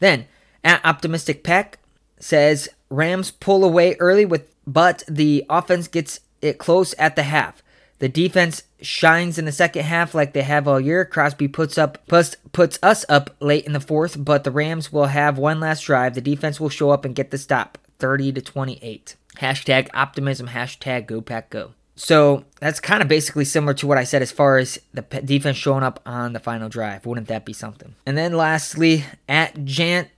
Then, 0.00 0.26
at 0.62 0.84
Optimistic 0.84 1.42
Peck 1.42 1.78
says 2.18 2.68
Rams 2.90 3.30
pull 3.30 3.64
away 3.64 3.96
early 3.98 4.24
with 4.24 4.48
but 4.66 5.04
the 5.08 5.44
offense 5.48 5.88
gets 5.88 6.20
it 6.42 6.58
close 6.58 6.94
at 6.94 7.16
the 7.16 7.22
half. 7.22 7.62
The 7.98 8.08
defense 8.08 8.64
shines 8.82 9.38
in 9.38 9.46
the 9.46 9.52
second 9.52 9.84
half 9.84 10.14
like 10.14 10.34
they 10.34 10.42
have 10.42 10.68
all 10.68 10.80
year. 10.80 11.04
Crosby 11.04 11.48
puts 11.48 11.78
up 11.78 12.06
puts, 12.08 12.36
puts 12.52 12.78
us 12.82 13.06
up 13.08 13.34
late 13.40 13.64
in 13.64 13.72
the 13.72 13.80
fourth, 13.80 14.22
but 14.22 14.44
the 14.44 14.50
Rams 14.50 14.92
will 14.92 15.06
have 15.06 15.38
one 15.38 15.60
last 15.60 15.82
drive. 15.82 16.14
The 16.14 16.20
defense 16.20 16.60
will 16.60 16.68
show 16.68 16.90
up 16.90 17.04
and 17.04 17.14
get 17.14 17.30
the 17.30 17.38
stop. 17.38 17.78
30 17.98 18.32
to 18.32 18.42
28. 18.42 19.16
Hashtag 19.38 19.88
optimism, 19.94 20.48
hashtag 20.48 21.06
go 21.06 21.22
pack 21.22 21.48
go. 21.48 21.72
So 21.94 22.44
that's 22.60 22.78
kind 22.78 23.00
of 23.00 23.08
basically 23.08 23.46
similar 23.46 23.72
to 23.74 23.86
what 23.86 23.96
I 23.96 24.04
said 24.04 24.20
as 24.20 24.30
far 24.30 24.58
as 24.58 24.78
the 24.92 25.00
defense 25.00 25.56
showing 25.56 25.82
up 25.82 26.00
on 26.04 26.34
the 26.34 26.40
final 26.40 26.68
drive. 26.68 27.06
Wouldn't 27.06 27.28
that 27.28 27.46
be 27.46 27.54
something? 27.54 27.94
And 28.04 28.18
then 28.18 28.34
lastly, 28.34 29.06
at 29.26 29.54
Jant, 29.54 30.08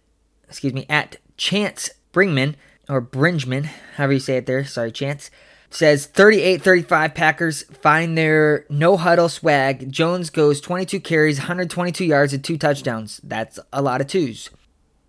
excuse 0.48 0.72
me, 0.72 0.86
at 0.88 1.18
Chance 1.36 1.90
Bringman 2.12 2.54
or 2.88 3.02
Bringeman, 3.02 3.68
however 3.96 4.14
you 4.14 4.20
say 4.20 4.36
it 4.36 4.46
there. 4.46 4.64
Sorry, 4.64 4.92
Chance. 4.92 5.30
Says 5.70 6.06
38 6.06 6.62
35 6.62 7.14
Packers 7.14 7.62
find 7.64 8.16
their 8.16 8.64
no 8.70 8.96
huddle 8.96 9.28
swag. 9.28 9.92
Jones 9.92 10.30
goes 10.30 10.62
22 10.62 11.00
carries, 11.00 11.38
122 11.38 12.04
yards, 12.06 12.32
and 12.32 12.42
two 12.42 12.56
touchdowns. 12.56 13.20
That's 13.22 13.58
a 13.72 13.82
lot 13.82 14.00
of 14.00 14.06
twos. 14.06 14.48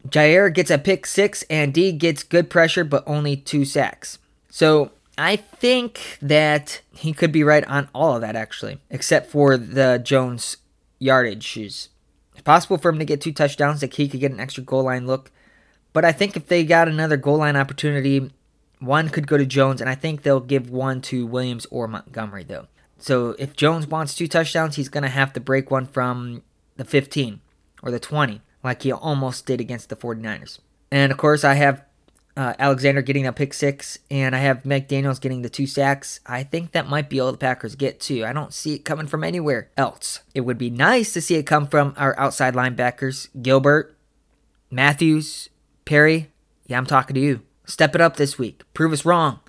Jaire 0.08 0.54
gets 0.54 0.70
a 0.70 0.78
pick 0.78 1.06
six, 1.06 1.44
and 1.50 1.74
D 1.74 1.92
gets 1.92 2.24
good 2.24 2.50
pressure, 2.50 2.84
but 2.84 3.04
only 3.08 3.38
two 3.38 3.64
sacks. 3.64 4.20
So 4.50 4.92
I 5.18 5.36
think 5.36 6.18
that 6.22 6.82
he 6.92 7.14
could 7.14 7.32
be 7.32 7.44
right 7.44 7.66
on 7.66 7.90
all 7.94 8.16
of 8.16 8.22
that, 8.22 8.36
actually, 8.36 8.80
except 8.90 9.32
for 9.32 9.58
the 9.58 10.02
Jones 10.04 10.58
yardage. 11.00 11.58
It's 11.58 11.90
possible 12.44 12.78
for 12.78 12.90
him 12.90 13.00
to 13.00 13.06
get 13.06 13.22
two 13.22 13.34
touchdowns, 13.34 13.82
like 13.82 13.94
he 13.94 14.08
could 14.08 14.20
get 14.20 14.32
an 14.32 14.40
extra 14.40 14.64
goal 14.64 14.84
line 14.84 15.08
look. 15.08 15.32
But 15.94 16.06
I 16.06 16.12
think 16.12 16.36
if 16.36 16.48
they 16.48 16.64
got 16.64 16.88
another 16.88 17.18
goal 17.18 17.38
line 17.38 17.56
opportunity, 17.56 18.32
one 18.80 19.10
could 19.10 19.28
go 19.28 19.38
to 19.38 19.46
Jones, 19.46 19.82
and 19.82 19.90
I 19.90 19.96
think 19.96 20.22
they'll 20.22 20.40
give 20.40 20.70
one 20.70 21.02
to 21.02 21.26
Williams 21.26 21.66
or 21.70 21.88
Montgomery, 21.88 22.44
though. 22.44 22.68
So 22.98 23.36
if 23.40 23.56
Jones 23.56 23.88
wants 23.88 24.16
two 24.16 24.28
touchdowns, 24.28 24.76
he's 24.76 24.90
going 24.90 25.04
to 25.04 25.10
have 25.10 25.34
to 25.34 25.40
break 25.40 25.72
one 25.72 25.86
from 25.86 26.44
the 26.78 26.86
15 26.86 27.42
or 27.82 27.92
the 27.92 28.00
20, 28.00 28.42
like 28.64 28.84
he 28.84 28.92
almost 28.92 29.46
did 29.46 29.62
against 29.62 29.90
the 29.90 29.96
49ers. 29.96 30.60
And 30.92 31.12
of 31.12 31.18
course, 31.18 31.44
I 31.44 31.54
have 31.56 31.84
uh, 32.36 32.54
Alexander 32.58 33.02
getting 33.02 33.28
a 33.28 33.34
pick 33.34 33.54
six, 33.54 34.00
and 34.10 34.36
I 34.36 34.40
have 34.40 34.66
Mike 34.66 34.88
Daniels 34.88 35.20
getting 35.20 35.42
the 35.42 35.50
two 35.50 35.68
sacks. 35.68 36.20
I 36.26 36.44
think 36.44 36.72
that 36.72 36.88
might 36.88 37.10
be 37.10 37.20
all 37.20 37.32
the 37.32 37.38
Packers 37.38 37.76
get, 37.76 38.00
too. 38.00 38.26
I 38.26 38.34
don't 38.34 38.54
see 38.54 38.76
it 38.76 38.86
coming 38.86 39.08
from 39.08 39.24
anywhere 39.24 39.70
else. 39.76 40.22
It 40.34 40.42
would 40.42 40.58
be 40.58 40.70
nice 40.70 41.14
to 41.14 41.22
see 41.22 41.36
it 41.36 41.44
come 41.44 41.68
from 41.68 41.94
our 41.98 42.18
outside 42.18 42.54
linebackers 42.54 43.28
Gilbert, 43.42 43.96
Matthews, 44.72 45.50
Perry. 45.90 46.30
Yeah, 46.68 46.78
I'm 46.78 46.86
talking 46.86 47.16
to 47.16 47.20
you. 47.20 47.42
Step 47.66 47.96
it 47.96 48.02
up 48.02 48.16
this 48.16 48.38
week. 48.38 48.62
Prove 48.76 48.94
us 48.94 49.10
wrong. 49.10 49.40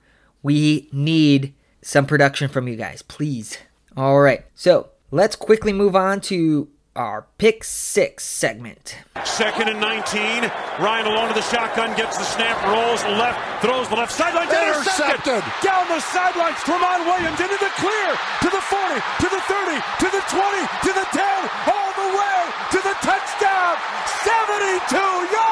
We 0.43 0.89
need 0.91 1.53
some 1.83 2.07
production 2.07 2.49
from 2.49 2.65
you 2.67 2.77
guys, 2.81 3.03
please. 3.03 3.59
All 3.95 4.25
right, 4.25 4.49
so 4.55 4.89
let's 5.11 5.37
quickly 5.37 5.75
move 5.75 5.95
on 5.95 6.23
to 6.33 6.73
our 6.97 7.27
pick 7.37 7.63
six 7.63 8.25
segment. 8.25 8.97
Second 9.23 9.69
and 9.69 9.85
19. 9.85 10.49
Ryan 10.81 11.13
alone 11.13 11.29
to 11.29 11.35
the 11.37 11.45
shotgun, 11.45 11.95
gets 11.95 12.17
the 12.17 12.25
snap, 12.25 12.57
rolls 12.65 13.05
left, 13.05 13.37
throws 13.61 13.91
the 13.93 13.97
left 13.97 14.11
sideline, 14.11 14.49
intercepted. 14.49 15.21
Intercepted. 15.21 15.45
Down 15.61 15.85
the 15.93 16.01
sidelines, 16.01 16.57
Tramon 16.65 17.05
Williams 17.05 17.37
into 17.37 17.61
the 17.61 17.73
clear, 17.77 18.17
to 18.17 18.49
the 18.49 18.65
40, 18.65 18.97
to 18.97 19.29
the 19.29 19.43
30, 19.45 19.77
to 19.77 20.09
the 20.09 20.25
20, 20.25 20.89
to 20.89 20.91
the 20.97 21.05
10, 21.05 21.21
all 21.69 21.93
the 22.01 22.09
way 22.17 22.41
to 22.73 22.79
the 22.81 22.97
touchdown. 23.05 23.77
72 24.25 24.97
yards. 24.97 25.50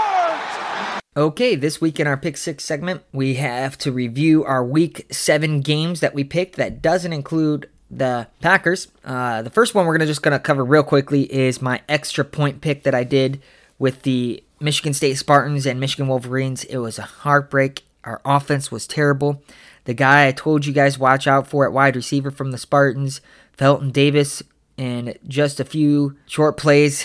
Okay, 1.19 1.57
this 1.57 1.81
week 1.81 1.99
in 1.99 2.07
our 2.07 2.17
Pick 2.17 2.37
Six 2.37 2.63
segment, 2.63 3.03
we 3.13 3.35
have 3.35 3.77
to 3.79 3.91
review 3.91 4.45
our 4.45 4.65
Week 4.65 5.05
7 5.11 5.63
games 5.63 5.99
that 5.99 6.15
we 6.15 6.23
picked. 6.23 6.55
That 6.55 6.81
doesn't 6.81 7.13
include 7.13 7.69
the 7.91 8.29
Packers. 8.41 8.87
Uh, 9.05 9.43
the 9.43 9.51
first 9.51 9.75
one 9.75 9.85
we're 9.85 9.99
gonna 9.99 10.07
just 10.07 10.23
to 10.23 10.39
cover 10.39 10.65
real 10.65 10.85
quickly 10.85 11.23
is 11.23 11.61
my 11.61 11.81
extra 11.89 12.25
point 12.25 12.61
pick 12.61 12.85
that 12.85 12.95
I 12.95 13.03
did 13.03 13.43
with 13.81 14.03
the 14.03 14.45
Michigan 14.61 14.95
State 14.95 15.15
Spartans 15.15 15.67
and 15.67 15.81
Michigan 15.81 16.07
Wolverines. 16.07 16.63
It 16.63 16.77
was 16.77 17.01
a 17.01 17.03
heartbreak. 17.03 17.83
Our 18.05 18.21
offense 18.25 18.71
was 18.71 18.87
terrible. 18.87 19.43
The 19.87 19.95
guy 19.95 20.29
I 20.29 20.31
told 20.31 20.67
you 20.67 20.73
guys 20.73 21.01
watch 21.01 21.27
out 21.27 21.49
for 21.49 21.67
at 21.67 21.73
wide 21.73 21.97
receiver 21.97 22.31
from 22.31 22.53
the 22.53 22.59
Spartans, 22.59 23.21
Felton 23.55 23.91
Davis, 23.91 24.41
in 24.77 25.19
just 25.27 25.59
a 25.59 25.65
few 25.65 26.17
short 26.27 26.57
plays, 26.57 27.05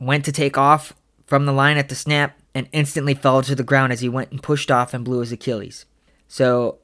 went 0.00 0.24
to 0.24 0.32
take 0.32 0.58
off 0.58 0.94
from 1.26 1.46
the 1.46 1.52
line 1.52 1.76
at 1.76 1.88
the 1.88 1.94
snap 1.94 2.36
and 2.54 2.68
instantly 2.72 3.14
fell 3.14 3.42
to 3.42 3.54
the 3.54 3.62
ground 3.62 3.92
as 3.92 4.00
he 4.00 4.08
went 4.08 4.30
and 4.30 4.42
pushed 4.42 4.70
off 4.70 4.94
and 4.94 5.04
blew 5.04 5.20
his 5.20 5.32
Achilles. 5.32 5.86
So 6.28 6.78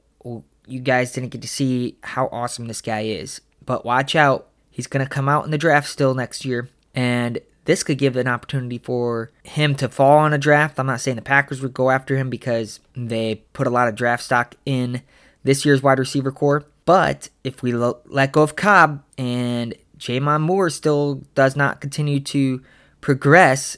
you 0.67 0.81
guys 0.81 1.13
didn't 1.13 1.31
get 1.31 1.43
to 1.43 1.49
see 1.49 1.97
how 2.03 2.29
awesome 2.31 2.67
this 2.67 2.81
guy 2.81 3.01
is. 3.01 3.41
But 3.65 3.85
watch 3.85 4.15
out. 4.15 4.49
He's 4.71 4.87
going 4.87 5.05
to 5.05 5.11
come 5.11 5.29
out 5.29 5.45
in 5.45 5.51
the 5.51 5.59
draft 5.59 5.89
still 5.89 6.15
next 6.15 6.45
year. 6.45 6.69
And 6.95 7.41
this 7.65 7.83
could 7.83 7.99
give 7.99 8.17
an 8.17 8.29
opportunity 8.29 8.79
for 8.79 9.31
him 9.43 9.75
to 9.77 9.89
fall 9.89 10.19
on 10.19 10.33
a 10.33 10.39
draft. 10.39 10.79
I'm 10.79 10.87
not 10.87 11.01
saying 11.01 11.17
the 11.17 11.23
Packers 11.23 11.61
would 11.61 11.75
go 11.75 11.91
after 11.91 12.17
him 12.17 12.31
because 12.31 12.81
they 12.95 13.43
put 13.53 13.67
a 13.67 13.71
lot 13.71 13.89
of 13.89 13.95
draft 13.95 14.23
stock 14.23 14.55
in 14.65 15.03
this 15.43 15.65
year's 15.65 15.83
wide 15.83 15.99
receiver 15.99 16.33
corps. 16.33 16.65
But 16.85 17.29
if 17.45 17.63
we 17.63 17.73
lo- 17.73 18.01
let 18.07 18.33
go 18.33 18.43
of 18.43 18.57
Cobb 18.57 19.03
and 19.19 19.75
J'Mon 19.99 20.41
Moore 20.41 20.71
still 20.71 21.23
does 21.35 21.57
not 21.57 21.81
continue 21.81 22.21
to 22.21 22.63
progress, 23.01 23.77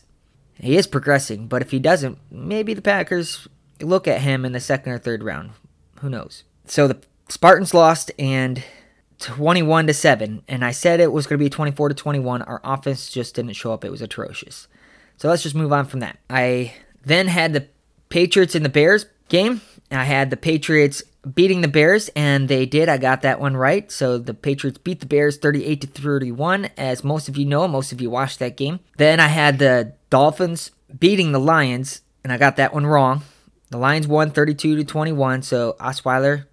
he 0.63 0.77
is 0.77 0.87
progressing. 0.87 1.47
But 1.47 1.63
if 1.63 1.71
he 1.71 1.79
doesn't, 1.79 2.19
maybe 2.31 2.75
the 2.75 2.83
Packers 2.83 3.49
look 3.81 4.07
at 4.07 4.21
him 4.21 4.45
in 4.45 4.53
the 4.53 4.61
second 4.61 4.93
or 4.93 4.99
third 4.99 5.23
round. 5.23 5.51
Who 6.01 6.11
knows? 6.11 6.45
So 6.67 6.87
the 6.87 6.99
Spartans 7.29 7.75
lost 7.75 8.11
and 8.19 8.63
21 9.21 9.87
to 9.87 9.95
7 9.95 10.43
and 10.49 10.65
I 10.65 10.71
said 10.71 11.01
it 11.01 11.13
was 11.13 11.27
going 11.27 11.39
to 11.39 11.45
be 11.45 11.51
24 11.51 11.91
to 11.91 11.95
21. 11.95 12.43
Our 12.43 12.61
offense 12.65 13.11
just 13.11 13.35
didn't 13.35 13.53
show 13.53 13.73
up. 13.73 13.85
It 13.85 13.91
was 13.91 14.03
atrocious. 14.03 14.69
So 15.17 15.29
let's 15.29 15.43
just 15.43 15.55
move 15.55 15.73
on 15.73 15.85
from 15.85 16.01
that. 16.01 16.19
I 16.31 16.75
then 17.05 17.29
had 17.29 17.53
the 17.53 17.69
Patriots 18.09 18.55
and 18.55 18.65
the 18.65 18.71
Bears 18.71 19.07
game. 19.29 19.61
I 19.91 20.05
had 20.05 20.31
the 20.31 20.37
Patriots 20.37 21.03
beating 21.35 21.61
the 21.61 21.69
Bears, 21.69 22.09
and 22.17 22.49
they 22.49 22.65
did. 22.65 22.89
I 22.89 22.97
got 22.97 23.23
that 23.23 23.41
one 23.41 23.57
right. 23.57 23.91
So 23.91 24.19
the 24.19 24.35
Patriots 24.35 24.79
beat 24.79 25.01
the 25.01 25.07
Bears 25.07 25.37
38 25.37 25.81
to 25.83 25.87
31, 25.87 26.71
as 26.77 27.05
most 27.05 27.29
of 27.29 27.37
you 27.37 27.45
know. 27.45 27.69
Most 27.69 27.93
of 27.93 28.01
you 28.01 28.11
watched 28.11 28.39
that 28.39 28.57
game. 28.57 28.81
Then 28.97 29.21
I 29.21 29.29
had 29.29 29.59
the 29.59 29.95
Dolphins 30.11 30.73
beating 30.99 31.33
the 31.33 31.41
Lions, 31.41 32.03
and 32.23 32.33
I 32.33 32.37
got 32.37 32.57
that 32.57 32.75
one 32.75 32.87
wrong. 32.87 33.23
The 33.71 33.79
Lions 33.79 34.09
won 34.09 34.31
32 34.31 34.77
to 34.77 34.85
21, 34.85 35.43
so 35.43 35.77
Osweiler 35.81 36.47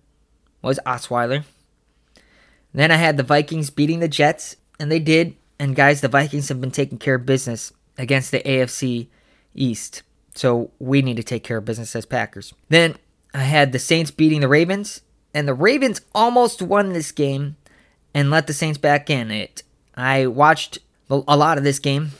was 0.61 0.79
Osweiler. 0.85 1.43
Then 2.73 2.91
I 2.91 2.97
had 2.97 3.17
the 3.17 3.23
Vikings 3.23 3.71
beating 3.71 3.99
the 3.99 4.07
Jets, 4.07 4.55
and 4.79 4.91
they 4.91 4.99
did. 4.99 5.35
And 5.57 5.75
guys, 5.75 6.01
the 6.01 6.07
Vikings 6.07 6.49
have 6.49 6.61
been 6.61 6.69
taking 6.69 6.99
care 6.99 7.15
of 7.15 7.25
business 7.25 7.73
against 7.97 8.29
the 8.29 8.41
AFC 8.41 9.07
East. 9.55 10.03
So 10.35 10.69
we 10.77 11.01
need 11.01 11.17
to 11.17 11.23
take 11.23 11.43
care 11.43 11.57
of 11.57 11.65
business 11.65 11.95
as 11.95 12.05
Packers. 12.05 12.53
Then 12.69 12.95
I 13.33 13.39
had 13.39 13.71
the 13.71 13.79
Saints 13.79 14.11
beating 14.11 14.41
the 14.41 14.47
Ravens, 14.47 15.01
and 15.33 15.47
the 15.47 15.55
Ravens 15.55 16.01
almost 16.13 16.61
won 16.61 16.93
this 16.93 17.11
game 17.11 17.57
and 18.13 18.29
let 18.29 18.45
the 18.45 18.53
Saints 18.53 18.77
back 18.77 19.09
in 19.09 19.31
it. 19.31 19.63
I 19.95 20.27
watched 20.27 20.77
a 21.09 21.35
lot 21.35 21.57
of 21.57 21.63
this 21.63 21.79
game, 21.79 22.11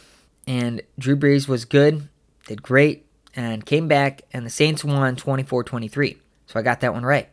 and 0.48 0.82
Drew 0.98 1.18
Brees 1.18 1.48
was 1.48 1.66
good, 1.66 2.08
did 2.48 2.64
great, 2.64 3.06
and 3.36 3.66
came 3.66 3.88
back, 3.88 4.24
and 4.34 4.46
the 4.46 4.50
Saints 4.50 4.84
won 4.84 5.16
24 5.16 5.64
23. 5.64 6.18
So 6.48 6.60
I 6.60 6.64
got 6.64 6.80
that 6.80 6.94
one 6.94 7.04
right. 7.04 7.30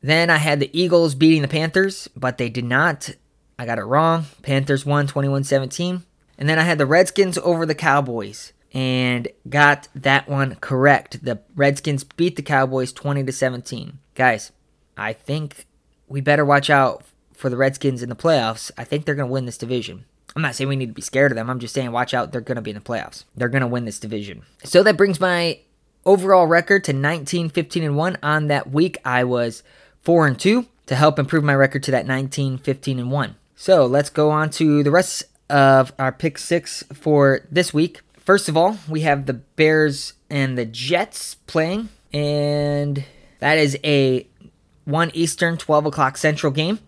Then 0.00 0.30
I 0.30 0.36
had 0.36 0.60
the 0.60 0.70
Eagles 0.78 1.14
beating 1.14 1.42
the 1.42 1.48
Panthers, 1.48 2.08
but 2.16 2.38
they 2.38 2.48
did 2.48 2.64
not. 2.64 3.10
I 3.58 3.66
got 3.66 3.78
it 3.78 3.84
wrong. 3.84 4.26
Panthers 4.42 4.86
won 4.86 5.06
21 5.06 5.44
17. 5.44 6.04
And 6.36 6.48
then 6.48 6.58
I 6.58 6.62
had 6.62 6.78
the 6.78 6.86
Redskins 6.86 7.38
over 7.38 7.64
the 7.64 7.74
Cowboys 7.74 8.52
and 8.72 9.28
got 9.48 9.88
that 9.94 10.28
one 10.28 10.56
correct. 10.56 11.24
The 11.24 11.40
Redskins 11.54 12.04
beat 12.04 12.36
the 12.36 12.42
Cowboys 12.42 12.92
20 12.92 13.24
to 13.24 13.32
17. 13.32 13.98
Guys, 14.14 14.52
I 14.96 15.12
think 15.12 15.66
we 16.08 16.20
better 16.20 16.44
watch 16.44 16.70
out 16.70 17.04
for 17.32 17.48
the 17.48 17.56
Redskins 17.56 18.02
in 18.02 18.08
the 18.08 18.16
playoffs. 18.16 18.70
I 18.76 18.84
think 18.84 19.04
they're 19.04 19.14
going 19.14 19.28
to 19.28 19.32
win 19.32 19.46
this 19.46 19.58
division. 19.58 20.04
I'm 20.36 20.42
not 20.42 20.54
saying 20.54 20.68
we 20.68 20.76
need 20.76 20.86
to 20.86 20.92
be 20.92 21.02
scared 21.02 21.30
of 21.32 21.36
them. 21.36 21.48
I'm 21.48 21.60
just 21.60 21.74
saying 21.74 21.92
watch 21.92 22.12
out. 22.14 22.32
They're 22.32 22.40
going 22.40 22.56
to 22.56 22.62
be 22.62 22.70
in 22.70 22.76
the 22.76 22.80
playoffs. 22.80 23.24
They're 23.36 23.48
going 23.48 23.60
to 23.60 23.66
win 23.66 23.84
this 23.84 23.98
division. 23.98 24.42
So 24.64 24.82
that 24.82 24.96
brings 24.96 25.20
my 25.20 25.60
overall 26.04 26.46
record 26.46 26.84
to 26.84 26.92
19 26.92 27.50
15 27.50 27.82
and 27.82 27.96
1 27.96 28.18
on 28.22 28.48
that 28.48 28.70
week. 28.70 28.98
I 29.04 29.24
was 29.24 29.62
4 30.02 30.26
and 30.26 30.38
2 30.38 30.66
to 30.86 30.96
help 30.96 31.18
improve 31.18 31.44
my 31.44 31.54
record 31.54 31.82
to 31.84 31.90
that 31.92 32.06
19 32.06 32.58
15 32.58 32.98
and 32.98 33.10
1. 33.10 33.36
So 33.56 33.86
let's 33.86 34.10
go 34.10 34.30
on 34.30 34.50
to 34.50 34.82
the 34.82 34.90
rest 34.90 35.24
of 35.48 35.92
our 35.98 36.12
pick 36.12 36.38
6 36.38 36.84
for 36.92 37.40
this 37.50 37.72
week. 37.72 38.00
First 38.18 38.48
of 38.48 38.56
all, 38.56 38.78
we 38.88 39.02
have 39.02 39.26
the 39.26 39.34
Bears 39.34 40.14
and 40.30 40.56
the 40.58 40.64
Jets 40.64 41.34
playing, 41.34 41.90
and 42.12 43.04
that 43.38 43.58
is 43.58 43.78
a 43.84 44.26
1 44.86 45.10
Eastern, 45.14 45.56
12 45.56 45.86
o'clock 45.86 46.16
Central 46.16 46.52
game 46.52 46.80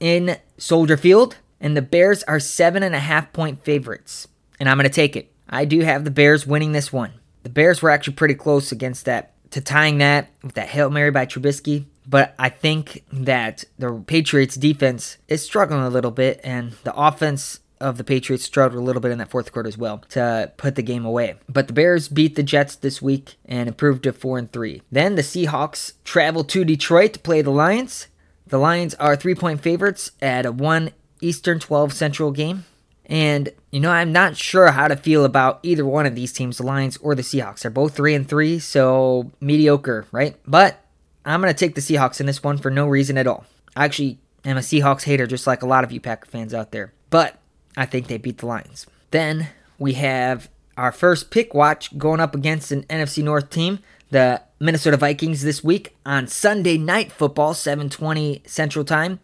in 0.00 0.36
Soldier 0.58 0.96
Field. 0.96 1.36
And 1.60 1.76
the 1.76 1.82
Bears 1.82 2.22
are 2.24 2.40
seven 2.40 2.82
and 2.82 2.94
a 2.94 3.00
half 3.00 3.32
point 3.32 3.64
favorites. 3.64 4.28
And 4.58 4.68
I'm 4.68 4.76
going 4.76 4.88
to 4.88 4.94
take 4.94 5.16
it. 5.16 5.32
I 5.48 5.64
do 5.64 5.80
have 5.80 6.04
the 6.04 6.10
Bears 6.10 6.46
winning 6.46 6.72
this 6.72 6.92
one. 6.92 7.12
The 7.42 7.50
Bears 7.50 7.80
were 7.80 7.90
actually 7.90 8.14
pretty 8.14 8.34
close 8.34 8.72
against 8.72 9.04
that, 9.04 9.32
to 9.50 9.60
tying 9.60 9.98
that 9.98 10.30
with 10.42 10.54
that 10.54 10.68
Hail 10.68 10.90
Mary 10.90 11.10
by 11.10 11.26
Trubisky. 11.26 11.84
But 12.06 12.34
I 12.38 12.48
think 12.48 13.04
that 13.12 13.64
the 13.78 14.02
Patriots 14.06 14.56
defense 14.56 15.18
is 15.28 15.44
struggling 15.44 15.82
a 15.82 15.88
little 15.88 16.10
bit, 16.10 16.40
and 16.44 16.72
the 16.84 16.94
offense 16.94 17.60
of 17.80 17.98
the 17.98 18.04
Patriots 18.04 18.44
struggled 18.44 18.80
a 18.80 18.84
little 18.84 19.02
bit 19.02 19.12
in 19.12 19.18
that 19.18 19.30
fourth 19.30 19.52
quarter 19.52 19.68
as 19.68 19.76
well 19.76 19.98
to 20.10 20.52
put 20.56 20.76
the 20.76 20.82
game 20.82 21.04
away. 21.04 21.36
But 21.48 21.66
the 21.66 21.72
Bears 21.72 22.08
beat 22.08 22.34
the 22.34 22.42
Jets 22.42 22.76
this 22.76 23.02
week 23.02 23.36
and 23.44 23.68
improved 23.68 24.04
to 24.04 24.12
4 24.12 24.38
and 24.38 24.52
3. 24.52 24.82
Then 24.90 25.14
the 25.14 25.22
Seahawks 25.22 25.92
travel 26.04 26.42
to 26.44 26.64
Detroit 26.64 27.12
to 27.12 27.18
play 27.18 27.42
the 27.42 27.50
Lions. 27.50 28.06
The 28.46 28.58
Lions 28.58 28.94
are 28.94 29.16
3-point 29.16 29.60
favorites 29.60 30.12
at 30.22 30.46
a 30.46 30.52
1 30.52 30.90
Eastern 31.26 31.58
12 31.58 31.92
Central 31.92 32.30
game. 32.30 32.64
And 33.06 33.50
you 33.70 33.80
know, 33.80 33.90
I'm 33.90 34.12
not 34.12 34.36
sure 34.36 34.72
how 34.72 34.88
to 34.88 34.96
feel 34.96 35.24
about 35.24 35.60
either 35.62 35.84
one 35.84 36.06
of 36.06 36.14
these 36.14 36.32
teams, 36.32 36.58
the 36.58 36.64
Lions 36.64 36.96
or 36.98 37.14
the 37.14 37.22
Seahawks. 37.22 37.60
They're 37.60 37.70
both 37.70 37.94
3 37.94 38.14
and 38.14 38.28
3, 38.28 38.58
so 38.58 39.30
mediocre, 39.40 40.06
right? 40.12 40.36
But 40.46 40.82
I'm 41.24 41.40
going 41.40 41.52
to 41.52 41.58
take 41.58 41.74
the 41.74 41.80
Seahawks 41.80 42.20
in 42.20 42.26
this 42.26 42.42
one 42.42 42.58
for 42.58 42.70
no 42.70 42.86
reason 42.86 43.18
at 43.18 43.26
all. 43.26 43.44
I 43.76 43.84
actually 43.84 44.18
am 44.44 44.56
a 44.56 44.60
Seahawks 44.60 45.02
hater 45.02 45.26
just 45.26 45.46
like 45.46 45.62
a 45.62 45.66
lot 45.66 45.84
of 45.84 45.92
you 45.92 46.00
Packer 46.00 46.26
fans 46.26 46.54
out 46.54 46.72
there. 46.72 46.92
But 47.10 47.38
I 47.76 47.86
think 47.86 48.06
they 48.06 48.18
beat 48.18 48.38
the 48.38 48.46
Lions. 48.46 48.86
Then 49.10 49.48
we 49.78 49.94
have 49.94 50.48
our 50.76 50.92
first 50.92 51.30
pick 51.30 51.54
watch 51.54 51.96
going 51.98 52.20
up 52.20 52.34
against 52.34 52.72
an 52.72 52.84
NFC 52.84 53.22
North 53.22 53.50
team, 53.50 53.80
the 54.10 54.42
Minnesota 54.58 54.96
Vikings 54.96 55.42
this 55.42 55.62
week 55.62 55.96
on 56.06 56.26
Sunday 56.26 56.78
night 56.78 57.12
football, 57.12 57.54
7:20 57.54 58.48
Central 58.48 58.84
Time. 58.84 59.20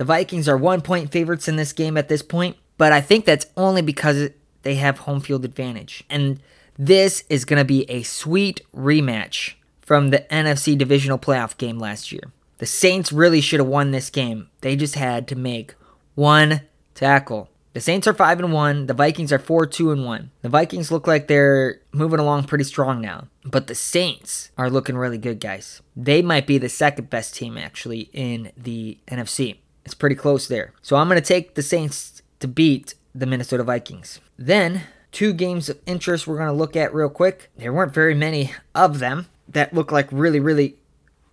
The 0.00 0.06
Vikings 0.06 0.48
are 0.48 0.56
1 0.56 0.80
point 0.80 1.12
favorites 1.12 1.46
in 1.46 1.56
this 1.56 1.74
game 1.74 1.98
at 1.98 2.08
this 2.08 2.22
point, 2.22 2.56
but 2.78 2.90
I 2.90 3.02
think 3.02 3.26
that's 3.26 3.44
only 3.54 3.82
because 3.82 4.30
they 4.62 4.76
have 4.76 5.00
home 5.00 5.20
field 5.20 5.44
advantage. 5.44 6.04
And 6.08 6.40
this 6.78 7.22
is 7.28 7.44
going 7.44 7.58
to 7.58 7.66
be 7.66 7.82
a 7.90 8.02
sweet 8.02 8.62
rematch 8.74 9.56
from 9.82 10.08
the 10.08 10.20
NFC 10.30 10.78
divisional 10.78 11.18
playoff 11.18 11.58
game 11.58 11.78
last 11.78 12.12
year. 12.12 12.32
The 12.56 12.64
Saints 12.64 13.12
really 13.12 13.42
should 13.42 13.60
have 13.60 13.68
won 13.68 13.90
this 13.90 14.08
game. 14.08 14.48
They 14.62 14.74
just 14.74 14.94
had 14.94 15.28
to 15.28 15.36
make 15.36 15.74
one 16.14 16.62
tackle. 16.94 17.50
The 17.74 17.82
Saints 17.82 18.06
are 18.06 18.14
5 18.14 18.40
and 18.40 18.54
1, 18.54 18.86
the 18.86 18.94
Vikings 18.94 19.34
are 19.34 19.38
4 19.38 19.66
2 19.66 19.92
and 19.92 20.06
1. 20.06 20.30
The 20.40 20.48
Vikings 20.48 20.90
look 20.90 21.06
like 21.06 21.28
they're 21.28 21.82
moving 21.92 22.20
along 22.20 22.44
pretty 22.44 22.64
strong 22.64 23.02
now, 23.02 23.28
but 23.44 23.66
the 23.66 23.74
Saints 23.74 24.50
are 24.56 24.70
looking 24.70 24.96
really 24.96 25.18
good, 25.18 25.40
guys. 25.40 25.82
They 25.94 26.22
might 26.22 26.46
be 26.46 26.56
the 26.56 26.70
second 26.70 27.10
best 27.10 27.34
team 27.34 27.58
actually 27.58 28.08
in 28.14 28.50
the 28.56 28.96
NFC. 29.06 29.58
It's 29.84 29.94
pretty 29.94 30.16
close 30.16 30.48
there. 30.48 30.72
So 30.82 30.96
I'm 30.96 31.08
going 31.08 31.20
to 31.20 31.26
take 31.26 31.54
the 31.54 31.62
Saints 31.62 32.22
to 32.40 32.48
beat 32.48 32.94
the 33.14 33.26
Minnesota 33.26 33.64
Vikings. 33.64 34.20
Then, 34.38 34.82
two 35.12 35.32
games 35.32 35.68
of 35.68 35.78
interest 35.86 36.26
we're 36.26 36.36
going 36.36 36.48
to 36.48 36.52
look 36.52 36.76
at 36.76 36.94
real 36.94 37.08
quick. 37.08 37.50
There 37.56 37.72
weren't 37.72 37.94
very 37.94 38.14
many 38.14 38.52
of 38.74 38.98
them 38.98 39.26
that 39.48 39.74
look 39.74 39.90
like 39.90 40.08
really 40.12 40.38
really 40.38 40.76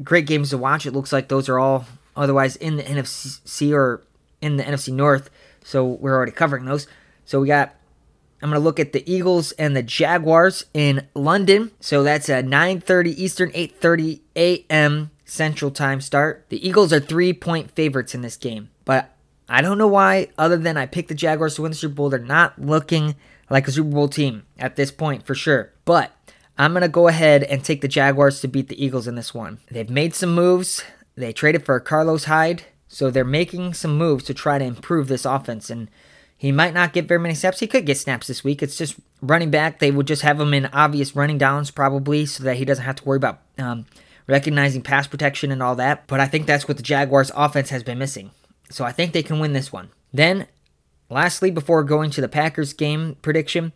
great 0.04 0.26
games 0.26 0.50
to 0.52 0.58
watch. 0.58 0.86
It 0.86 0.94
looks 0.94 1.14
like 1.14 1.28
those 1.28 1.50
are 1.50 1.60
all 1.60 1.86
otherwise 2.16 2.56
in 2.56 2.78
the 2.78 2.84
NFC 2.84 3.74
or 3.74 4.04
in 4.42 4.58
the 4.58 4.64
NFC 4.64 4.94
North. 4.94 5.30
So 5.64 5.86
we're 5.86 6.16
already 6.16 6.32
covering 6.32 6.66
those. 6.66 6.88
So 7.26 7.42
we 7.42 7.48
got 7.48 7.76
I'm 8.42 8.50
going 8.50 8.60
to 8.60 8.64
look 8.64 8.80
at 8.80 8.94
the 8.94 9.12
Eagles 9.12 9.52
and 9.54 9.76
the 9.76 9.82
Jaguars 9.82 10.66
in 10.74 11.08
London. 11.16 11.72
So 11.80 12.04
that's 12.04 12.30
a 12.30 12.44
9:30 12.44 13.08
Eastern, 13.18 13.52
8:30 13.52 14.22
a.m. 14.36 15.12
Central 15.28 15.70
Time 15.70 16.02
start. 16.02 16.46
The 16.50 16.66
Eagles 16.66 16.92
are 16.94 17.02
3-point 17.02 17.72
favorites 17.72 18.16
in 18.16 18.22
this 18.22 18.38
game. 18.38 18.70
But 18.86 19.14
I 19.50 19.62
don't 19.62 19.78
know 19.78 19.88
why 19.88 20.30
other 20.38 20.58
than 20.58 20.78
I 20.78 20.86
picked 20.86 21.10
the 21.10 21.16
Jaguars 21.16 21.56
to 21.56 21.62
win 21.62 21.72
the 21.72 21.78
Super 21.78 21.96
Bowl. 21.96 22.10
They're 22.10 22.20
not 22.20 22.60
looking 22.60 23.16
like 23.50 23.68
a 23.68 23.72
Super 23.72 23.90
Bowl 23.90 24.08
team 24.08 24.46
at 24.58 24.78
this 24.78 24.90
point 24.90 25.26
for 25.26 25.36
sure. 25.36 25.74
But 25.86 26.12
I'm 26.58 26.72
going 26.72 26.82
to 26.82 26.88
go 26.88 27.08
ahead 27.08 27.44
and 27.44 27.64
take 27.64 27.82
the 27.82 27.88
Jaguars 27.88 28.40
to 28.42 28.48
beat 28.48 28.70
the 28.70 28.84
Eagles 28.84 29.08
in 29.08 29.16
this 29.16 29.34
one. 29.34 29.60
They've 29.70 29.90
made 29.90 30.16
some 30.16 30.34
moves. 30.34 30.84
They 31.16 31.34
traded 31.34 31.66
for 31.66 31.80
Carlos 31.80 32.26
Hyde. 32.26 32.64
So 32.88 33.12
they're 33.12 33.26
making 33.26 33.74
some 33.74 33.98
moves 33.98 34.24
to 34.26 34.34
try 34.34 34.58
to 34.58 34.66
improve 34.66 35.08
this 35.10 35.26
offense. 35.26 35.70
And 35.70 35.90
he 36.38 36.54
might 36.54 36.74
not 36.74 36.94
get 36.94 37.08
very 37.08 37.20
many 37.20 37.36
snaps. 37.36 37.60
He 37.60 37.68
could 37.68 37.86
get 37.86 37.98
snaps 37.98 38.28
this 38.28 38.44
week. 38.44 38.64
It's 38.64 38.78
just 38.78 38.96
running 39.22 39.52
back. 39.52 39.80
They 39.80 39.92
would 39.92 40.08
just 40.08 40.22
have 40.22 40.40
him 40.40 40.54
in 40.54 40.68
obvious 40.68 41.16
running 41.16 41.38
downs 41.38 41.70
probably 41.70 42.26
so 42.26 42.44
that 42.44 42.58
he 42.58 42.66
doesn't 42.66 42.86
have 42.86 42.96
to 42.98 43.06
worry 43.06 43.18
about 43.18 43.42
um, 43.58 43.86
recognizing 44.28 44.82
pass 44.82 45.08
protection 45.08 45.52
and 45.52 45.64
all 45.64 45.76
that. 45.76 46.06
But 46.08 46.20
I 46.20 46.28
think 46.28 46.46
that's 46.46 46.68
what 46.68 46.78
the 46.78 46.84
Jaguars 46.84 47.32
offense 47.36 47.70
has 47.70 47.84
been 47.84 47.98
missing. 47.98 48.32
So 48.70 48.84
I 48.84 48.92
think 48.92 49.14
they 49.14 49.24
can 49.24 49.40
win 49.40 49.54
this 49.54 49.72
one. 49.72 49.90
Then, 50.14 50.48
lastly, 51.10 51.52
before 51.52 51.84
going 51.84 52.12
to 52.12 52.22
the 52.22 52.28
Packers 52.28 52.74
game 52.74 53.16
prediction, 53.22 53.72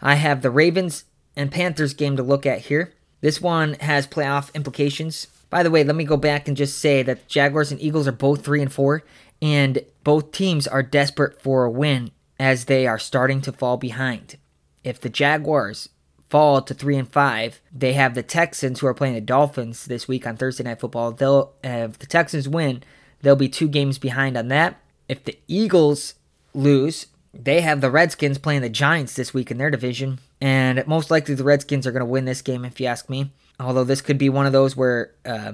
I 0.00 0.16
have 0.16 0.42
the 0.42 0.50
Ravens 0.50 1.04
and 1.34 1.50
Panthers 1.50 1.94
game 1.94 2.16
to 2.16 2.22
look 2.22 2.46
at 2.46 2.60
here. 2.60 2.92
This 3.20 3.40
one 3.40 3.74
has 3.74 4.06
playoff 4.06 4.52
implications. 4.54 5.28
By 5.48 5.62
the 5.62 5.70
way, 5.70 5.82
let 5.82 5.96
me 5.96 6.04
go 6.04 6.16
back 6.16 6.46
and 6.46 6.56
just 6.56 6.78
say 6.78 7.02
that 7.02 7.20
the 7.20 7.28
Jaguars 7.28 7.72
and 7.72 7.80
Eagles 7.80 8.06
are 8.06 8.12
both 8.12 8.44
3 8.44 8.60
and 8.62 8.72
4 8.72 9.02
and 9.40 9.84
both 10.02 10.32
teams 10.32 10.66
are 10.66 10.82
desperate 10.82 11.40
for 11.40 11.64
a 11.64 11.70
win 11.70 12.10
as 12.38 12.64
they 12.64 12.86
are 12.86 12.98
starting 12.98 13.40
to 13.42 13.52
fall 13.52 13.76
behind. 13.76 14.36
If 14.82 15.00
the 15.00 15.08
Jaguars 15.08 15.88
fall 16.34 16.60
to 16.60 16.74
3 16.74 16.96
and 16.96 17.08
5, 17.08 17.60
they 17.72 17.92
have 17.92 18.16
the 18.16 18.22
Texans 18.24 18.80
who 18.80 18.88
are 18.88 18.92
playing 18.92 19.14
the 19.14 19.20
Dolphins 19.20 19.84
this 19.84 20.08
week 20.08 20.26
on 20.26 20.36
Thursday 20.36 20.64
night 20.64 20.80
football. 20.80 21.12
They'll 21.12 21.52
if 21.62 21.96
the 22.00 22.08
Texans 22.08 22.48
win, 22.48 22.82
they'll 23.22 23.36
be 23.36 23.48
2 23.48 23.68
games 23.68 24.00
behind 24.00 24.36
on 24.36 24.48
that. 24.48 24.80
If 25.08 25.22
the 25.22 25.38
Eagles 25.46 26.14
lose, 26.52 27.06
they 27.32 27.60
have 27.60 27.80
the 27.80 27.88
Redskins 27.88 28.38
playing 28.38 28.62
the 28.62 28.68
Giants 28.68 29.14
this 29.14 29.32
week 29.32 29.52
in 29.52 29.58
their 29.58 29.70
division, 29.70 30.18
and 30.40 30.84
most 30.88 31.08
likely 31.08 31.36
the 31.36 31.44
Redskins 31.44 31.86
are 31.86 31.92
going 31.92 32.00
to 32.00 32.04
win 32.04 32.24
this 32.24 32.42
game 32.42 32.64
if 32.64 32.80
you 32.80 32.88
ask 32.88 33.08
me. 33.08 33.30
Although 33.60 33.84
this 33.84 34.00
could 34.00 34.18
be 34.18 34.28
one 34.28 34.46
of 34.46 34.52
those 34.52 34.76
where 34.76 35.12
uh, 35.24 35.52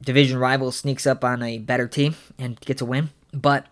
division 0.00 0.38
rival 0.38 0.72
sneaks 0.72 1.06
up 1.06 1.24
on 1.24 1.42
a 1.42 1.58
better 1.58 1.86
team 1.88 2.14
and 2.38 2.58
gets 2.60 2.80
a 2.80 2.86
win. 2.86 3.10
But 3.34 3.66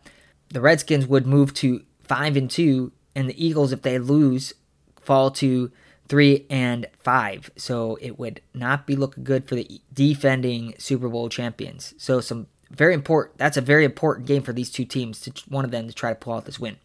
the 0.51 0.61
Redskins 0.61 1.07
would 1.07 1.27
move 1.27 1.55
to 1.55 1.85
five 2.03 2.37
and 2.37 2.51
two, 2.51 2.93
and 3.15 3.31
the 3.31 3.47
Eagles, 3.47 3.73
if 3.73 3.81
they 3.81 3.99
lose, 3.99 4.53
fall 5.01 5.31
to 5.31 5.73
three 6.11 6.45
and 6.51 6.87
five. 6.99 7.51
So 7.57 7.97
it 8.03 8.19
would 8.19 8.43
not 8.53 8.87
be 8.87 8.97
looking 8.97 9.25
good 9.25 9.49
for 9.49 9.55
the 9.55 9.81
defending 9.95 10.75
Super 10.77 11.09
Bowl 11.09 11.29
champions. 11.31 11.95
So 11.97 12.21
some 12.21 12.49
very 12.69 12.93
important. 12.93 13.39
That's 13.39 13.57
a 13.57 13.63
very 13.63 13.85
important 13.85 14.27
game 14.27 14.43
for 14.43 14.53
these 14.53 14.71
two 14.71 14.85
teams. 14.85 15.21
To 15.21 15.33
one 15.49 15.65
of 15.65 15.71
them 15.71 15.87
to 15.87 15.95
try 15.95 16.11
to 16.11 16.17
pull 16.17 16.35
out 16.35 16.45
this 16.45 16.59
win. 16.59 16.77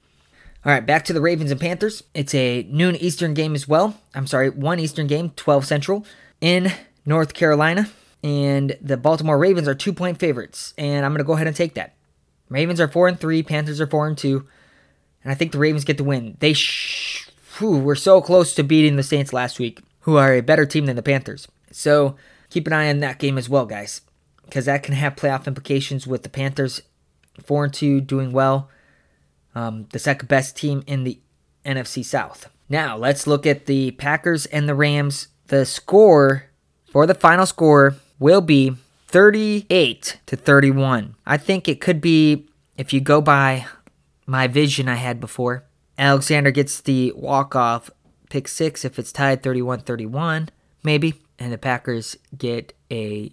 All 0.64 0.72
right, 0.72 0.86
back 0.86 1.06
to 1.06 1.14
the 1.14 1.22
Ravens 1.22 1.52
and 1.52 1.60
Panthers. 1.60 2.04
It's 2.14 2.34
a 2.34 2.64
noon 2.70 2.96
Eastern 2.96 3.34
game 3.34 3.54
as 3.54 3.68
well. 3.68 4.00
I'm 4.16 4.26
sorry, 4.26 4.50
one 4.50 4.80
Eastern 4.80 5.06
game, 5.06 5.32
12 5.36 5.66
Central, 5.66 6.06
in 6.42 6.72
North 7.06 7.34
Carolina. 7.34 7.90
And 8.24 8.76
the 8.82 8.98
Baltimore 8.98 9.38
Ravens 9.38 9.68
are 9.68 9.76
two 9.76 9.94
point 9.94 10.18
favorites. 10.20 10.74
And 10.78 11.06
I'm 11.06 11.12
going 11.12 11.20
to 11.20 11.24
go 11.24 11.34
ahead 11.34 11.48
and 11.48 11.56
take 11.56 11.76
that. 11.76 11.96
Ravens 12.50 12.80
are 12.80 12.88
4 12.88 13.08
and 13.08 13.20
3, 13.20 13.44
Panthers 13.44 13.82
are 13.82 13.88
4 13.88 14.08
and 14.08 14.18
2. 14.18 14.48
And 15.24 15.32
I 15.32 15.36
think 15.36 15.52
the 15.52 15.58
Ravens 15.58 15.84
get 15.84 15.98
the 15.98 16.04
win. 16.04 16.38
They 16.40 16.54
sh- 16.54 17.30
whew, 17.58 17.80
were 17.80 17.96
so 17.96 18.22
close 18.22 18.54
to 18.56 18.64
beating 18.64 18.96
the 18.96 19.04
Saints 19.04 19.34
last 19.34 19.60
week, 19.60 19.82
who 20.02 20.18
are 20.18 20.34
a 20.34 20.42
better 20.42 20.66
team 20.66 20.86
than 20.86 20.96
the 20.96 21.04
Panthers. 21.04 21.48
So 21.72 22.16
keep 22.50 22.68
an 22.68 22.74
eye 22.74 22.90
on 22.90 23.00
that 23.00 23.20
game 23.20 23.38
as 23.38 23.50
well, 23.50 23.66
guys. 23.66 24.02
Because 24.44 24.66
that 24.66 24.84
can 24.84 24.94
have 24.94 25.16
playoff 25.16 25.48
implications 25.48 26.06
with 26.06 26.24
the 26.24 26.30
Panthers 26.30 26.82
4 27.44 27.66
and 27.66 27.74
2 27.74 28.02
doing 28.02 28.32
well 28.32 28.70
um, 29.56 29.88
the 29.92 30.00
second 30.00 30.28
best 30.28 30.56
team 30.56 30.84
in 30.86 31.04
the 31.04 31.20
NFC 31.66 32.04
South. 32.04 32.50
Now, 32.70 32.98
let's 32.98 33.28
look 33.28 33.46
at 33.46 33.66
the 33.66 33.92
Packers 33.92 34.46
and 34.48 34.68
the 34.68 34.76
Rams. 34.76 35.30
The 35.48 35.66
score 35.66 36.46
for 36.86 37.06
the 37.08 37.14
final 37.14 37.46
score 37.46 37.96
will 38.20 38.42
be 38.42 38.76
38 39.08 40.20
to 40.26 40.36
31. 40.36 41.16
I 41.26 41.38
think 41.38 41.68
it 41.68 41.80
could 41.80 42.02
be, 42.02 42.48
if 42.78 42.92
you 42.94 43.00
go 43.00 43.22
by 43.22 43.66
my 44.26 44.48
vision 44.48 44.90
I 44.90 44.96
had 44.96 45.20
before, 45.20 45.65
Alexander 45.98 46.52
gets 46.52 46.82
the 46.82 47.14
walk 47.16 47.56
off 47.56 47.90
pick 48.30 48.48
six 48.48 48.84
if 48.84 49.00
it's 49.00 49.12
tied 49.12 49.42
31 49.44 49.82
31, 49.82 50.50
maybe, 50.84 51.14
and 51.40 51.54
the 51.54 51.58
Packers 51.58 52.18
get 52.38 52.74
a 52.92 53.32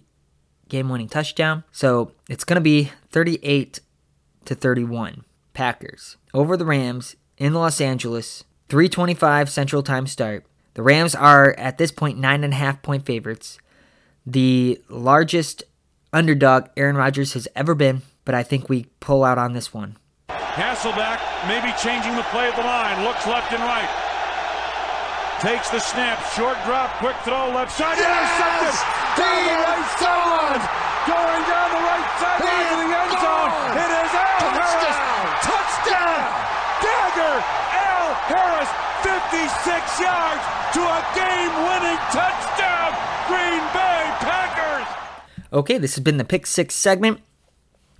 game 0.69 0.89
winning 0.89 1.09
touchdown. 1.09 1.63
So 1.71 2.11
it's 2.29 2.43
going 2.43 2.55
to 2.55 2.61
be 2.61 2.91
38 3.11 3.79
to 4.45 4.55
31. 4.55 5.25
Packers 5.53 6.17
over 6.33 6.57
the 6.57 6.65
Rams 6.65 7.15
in 7.37 7.53
Los 7.53 7.79
Angeles, 7.79 8.43
325 8.69 9.49
Central 9.49 9.83
Time 9.83 10.07
start. 10.07 10.45
The 10.73 10.81
Rams 10.81 11.13
are 11.13 11.53
at 11.59 11.77
this 11.77 11.91
point 11.91 12.17
nine 12.17 12.43
and 12.43 12.53
a 12.53 12.55
half 12.55 12.81
point 12.81 13.05
favorites, 13.05 13.59
the 14.25 14.81
largest 14.89 15.63
underdog 16.11 16.69
Aaron 16.77 16.95
Rodgers 16.95 17.33
has 17.33 17.47
ever 17.55 17.75
been, 17.75 18.01
but 18.25 18.33
I 18.33 18.43
think 18.43 18.69
we 18.69 18.85
pull 18.99 19.23
out 19.23 19.37
on 19.37 19.53
this 19.53 19.73
one. 19.73 19.97
Hasselbeck 20.53 21.17
maybe 21.49 21.73
changing 21.81 22.13
the 22.13 22.21
play 22.29 22.45
of 22.45 22.53
the 22.53 22.61
line, 22.61 23.01
looks 23.01 23.25
left 23.25 23.49
and 23.49 23.63
right. 23.65 23.89
Takes 25.41 25.73
the 25.73 25.81
snap, 25.81 26.21
short 26.37 26.61
drop, 26.61 26.93
quick 27.01 27.17
throw, 27.25 27.49
left 27.49 27.73
side, 27.73 27.97
yes! 27.97 28.13
intercepted! 28.13 28.77
Down 29.17 29.41
the 29.49 29.57
right 29.65 29.89
sideline! 29.97 30.63
Going 31.09 31.43
down 31.49 31.69
the 31.73 31.83
right 31.89 32.09
sideline 32.21 32.69
to 32.69 32.75
the 32.85 32.89
end 32.93 33.13
zone! 33.17 33.51
It 33.81 33.91
is 33.97 34.13
Al 34.13 34.45
Harris! 34.53 34.97
Touchdown! 35.41 36.21
Dagger! 36.85 37.35
Al 37.73 38.09
Harris, 38.29 38.71
56 39.01 40.05
yards 40.05 40.43
to 40.77 40.81
a 40.85 40.99
game-winning 41.17 42.01
touchdown! 42.13 42.93
Green 43.25 43.63
Bay 43.73 44.05
Packers! 44.21 44.89
Okay, 45.49 45.79
this 45.79 45.95
has 45.97 46.03
been 46.03 46.17
the 46.17 46.23
Pick 46.23 46.45
Six 46.45 46.75
segment 46.75 47.25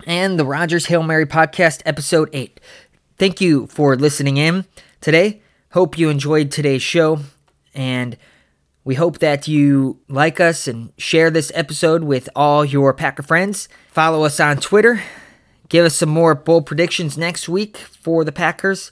and 0.08 0.40
the 0.40 0.46
Rodgers 0.46 0.88
Hail 0.88 1.04
Mary 1.04 1.26
podcast, 1.26 1.82
episode 1.86 2.30
8. 2.34 2.60
Thank 3.18 3.42
you 3.42 3.68
for 3.68 3.96
listening 3.96 4.38
in 4.38 4.66
today. 5.02 5.42
Hope 5.72 5.98
you 5.98 6.10
enjoyed 6.10 6.52
today's 6.52 6.82
show, 6.82 7.20
and 7.74 8.18
we 8.84 8.96
hope 8.96 9.20
that 9.20 9.48
you 9.48 10.00
like 10.08 10.40
us 10.40 10.68
and 10.68 10.92
share 10.98 11.32
this 11.32 11.52
episode 11.56 12.04
with 12.04 12.30
all 12.36 12.66
your 12.66 12.94
Packer 12.94 13.24
friends. 13.24 13.70
Follow 13.92 14.24
us 14.24 14.40
on 14.40 14.58
Twitter. 14.58 15.02
Give 15.70 15.86
us 15.86 15.96
some 15.96 16.10
more 16.10 16.36
bold 16.36 16.66
predictions 16.66 17.18
next 17.18 17.48
week 17.48 17.78
for 17.78 18.24
the 18.24 18.32
Packers. 18.32 18.92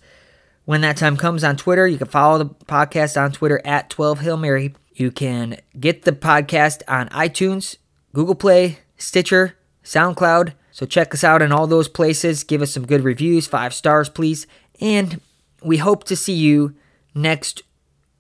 When 0.65 0.81
that 0.81 0.97
time 0.97 1.17
comes 1.17 1.43
on 1.43 1.57
Twitter, 1.57 1.87
you 1.87 1.97
can 1.97 2.07
follow 2.07 2.37
the 2.37 2.45
podcast 2.65 3.21
on 3.21 3.31
Twitter 3.31 3.61
at 3.65 3.89
12 3.89 4.21
Hail 4.21 4.37
Mary. 4.37 4.73
You 4.93 5.11
can 5.11 5.59
get 5.79 6.03
the 6.03 6.11
podcast 6.11 6.81
on 6.87 7.09
iTunes, 7.09 7.77
Google 8.13 8.35
Play, 8.35 8.79
Stitcher, 8.97 9.57
SoundCloud. 9.83 10.53
So 10.71 10.85
check 10.85 11.13
us 11.13 11.23
out 11.23 11.41
in 11.41 11.51
all 11.51 11.67
those 11.67 11.87
places. 11.87 12.43
Give 12.43 12.61
us 12.61 12.71
some 12.71 12.85
good 12.85 13.03
reviews, 13.03 13.47
five 13.47 13.73
stars, 13.73 14.09
please. 14.09 14.47
And 14.79 15.21
we 15.63 15.77
hope 15.77 16.05
to 16.05 16.15
see 16.15 16.33
you 16.33 16.75
next 17.13 17.63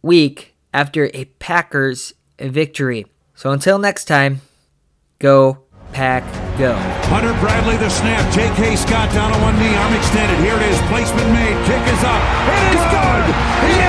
week 0.01 0.55
after 0.73 1.09
a 1.13 1.25
Packers 1.39 2.13
victory. 2.39 3.05
So 3.35 3.51
until 3.51 3.79
next 3.79 4.05
time, 4.05 4.41
go 5.19 5.63
Pack 5.93 6.23
Go. 6.57 6.75
Hunter 7.09 7.33
Bradley 7.39 7.77
the 7.77 7.89
snap. 7.89 8.21
J.K. 8.33 8.75
Scott 8.75 9.09
down 9.13 9.33
on 9.33 9.41
one 9.41 9.57
knee. 9.57 9.73
Arm 9.73 9.93
extended. 9.95 10.37
Here 10.43 10.55
it 10.55 10.61
is. 10.61 10.77
Placement 10.93 11.29
made. 11.33 11.57
Kick 11.65 11.81
is 11.89 12.03
up. 12.03 12.21
It 13.65 13.80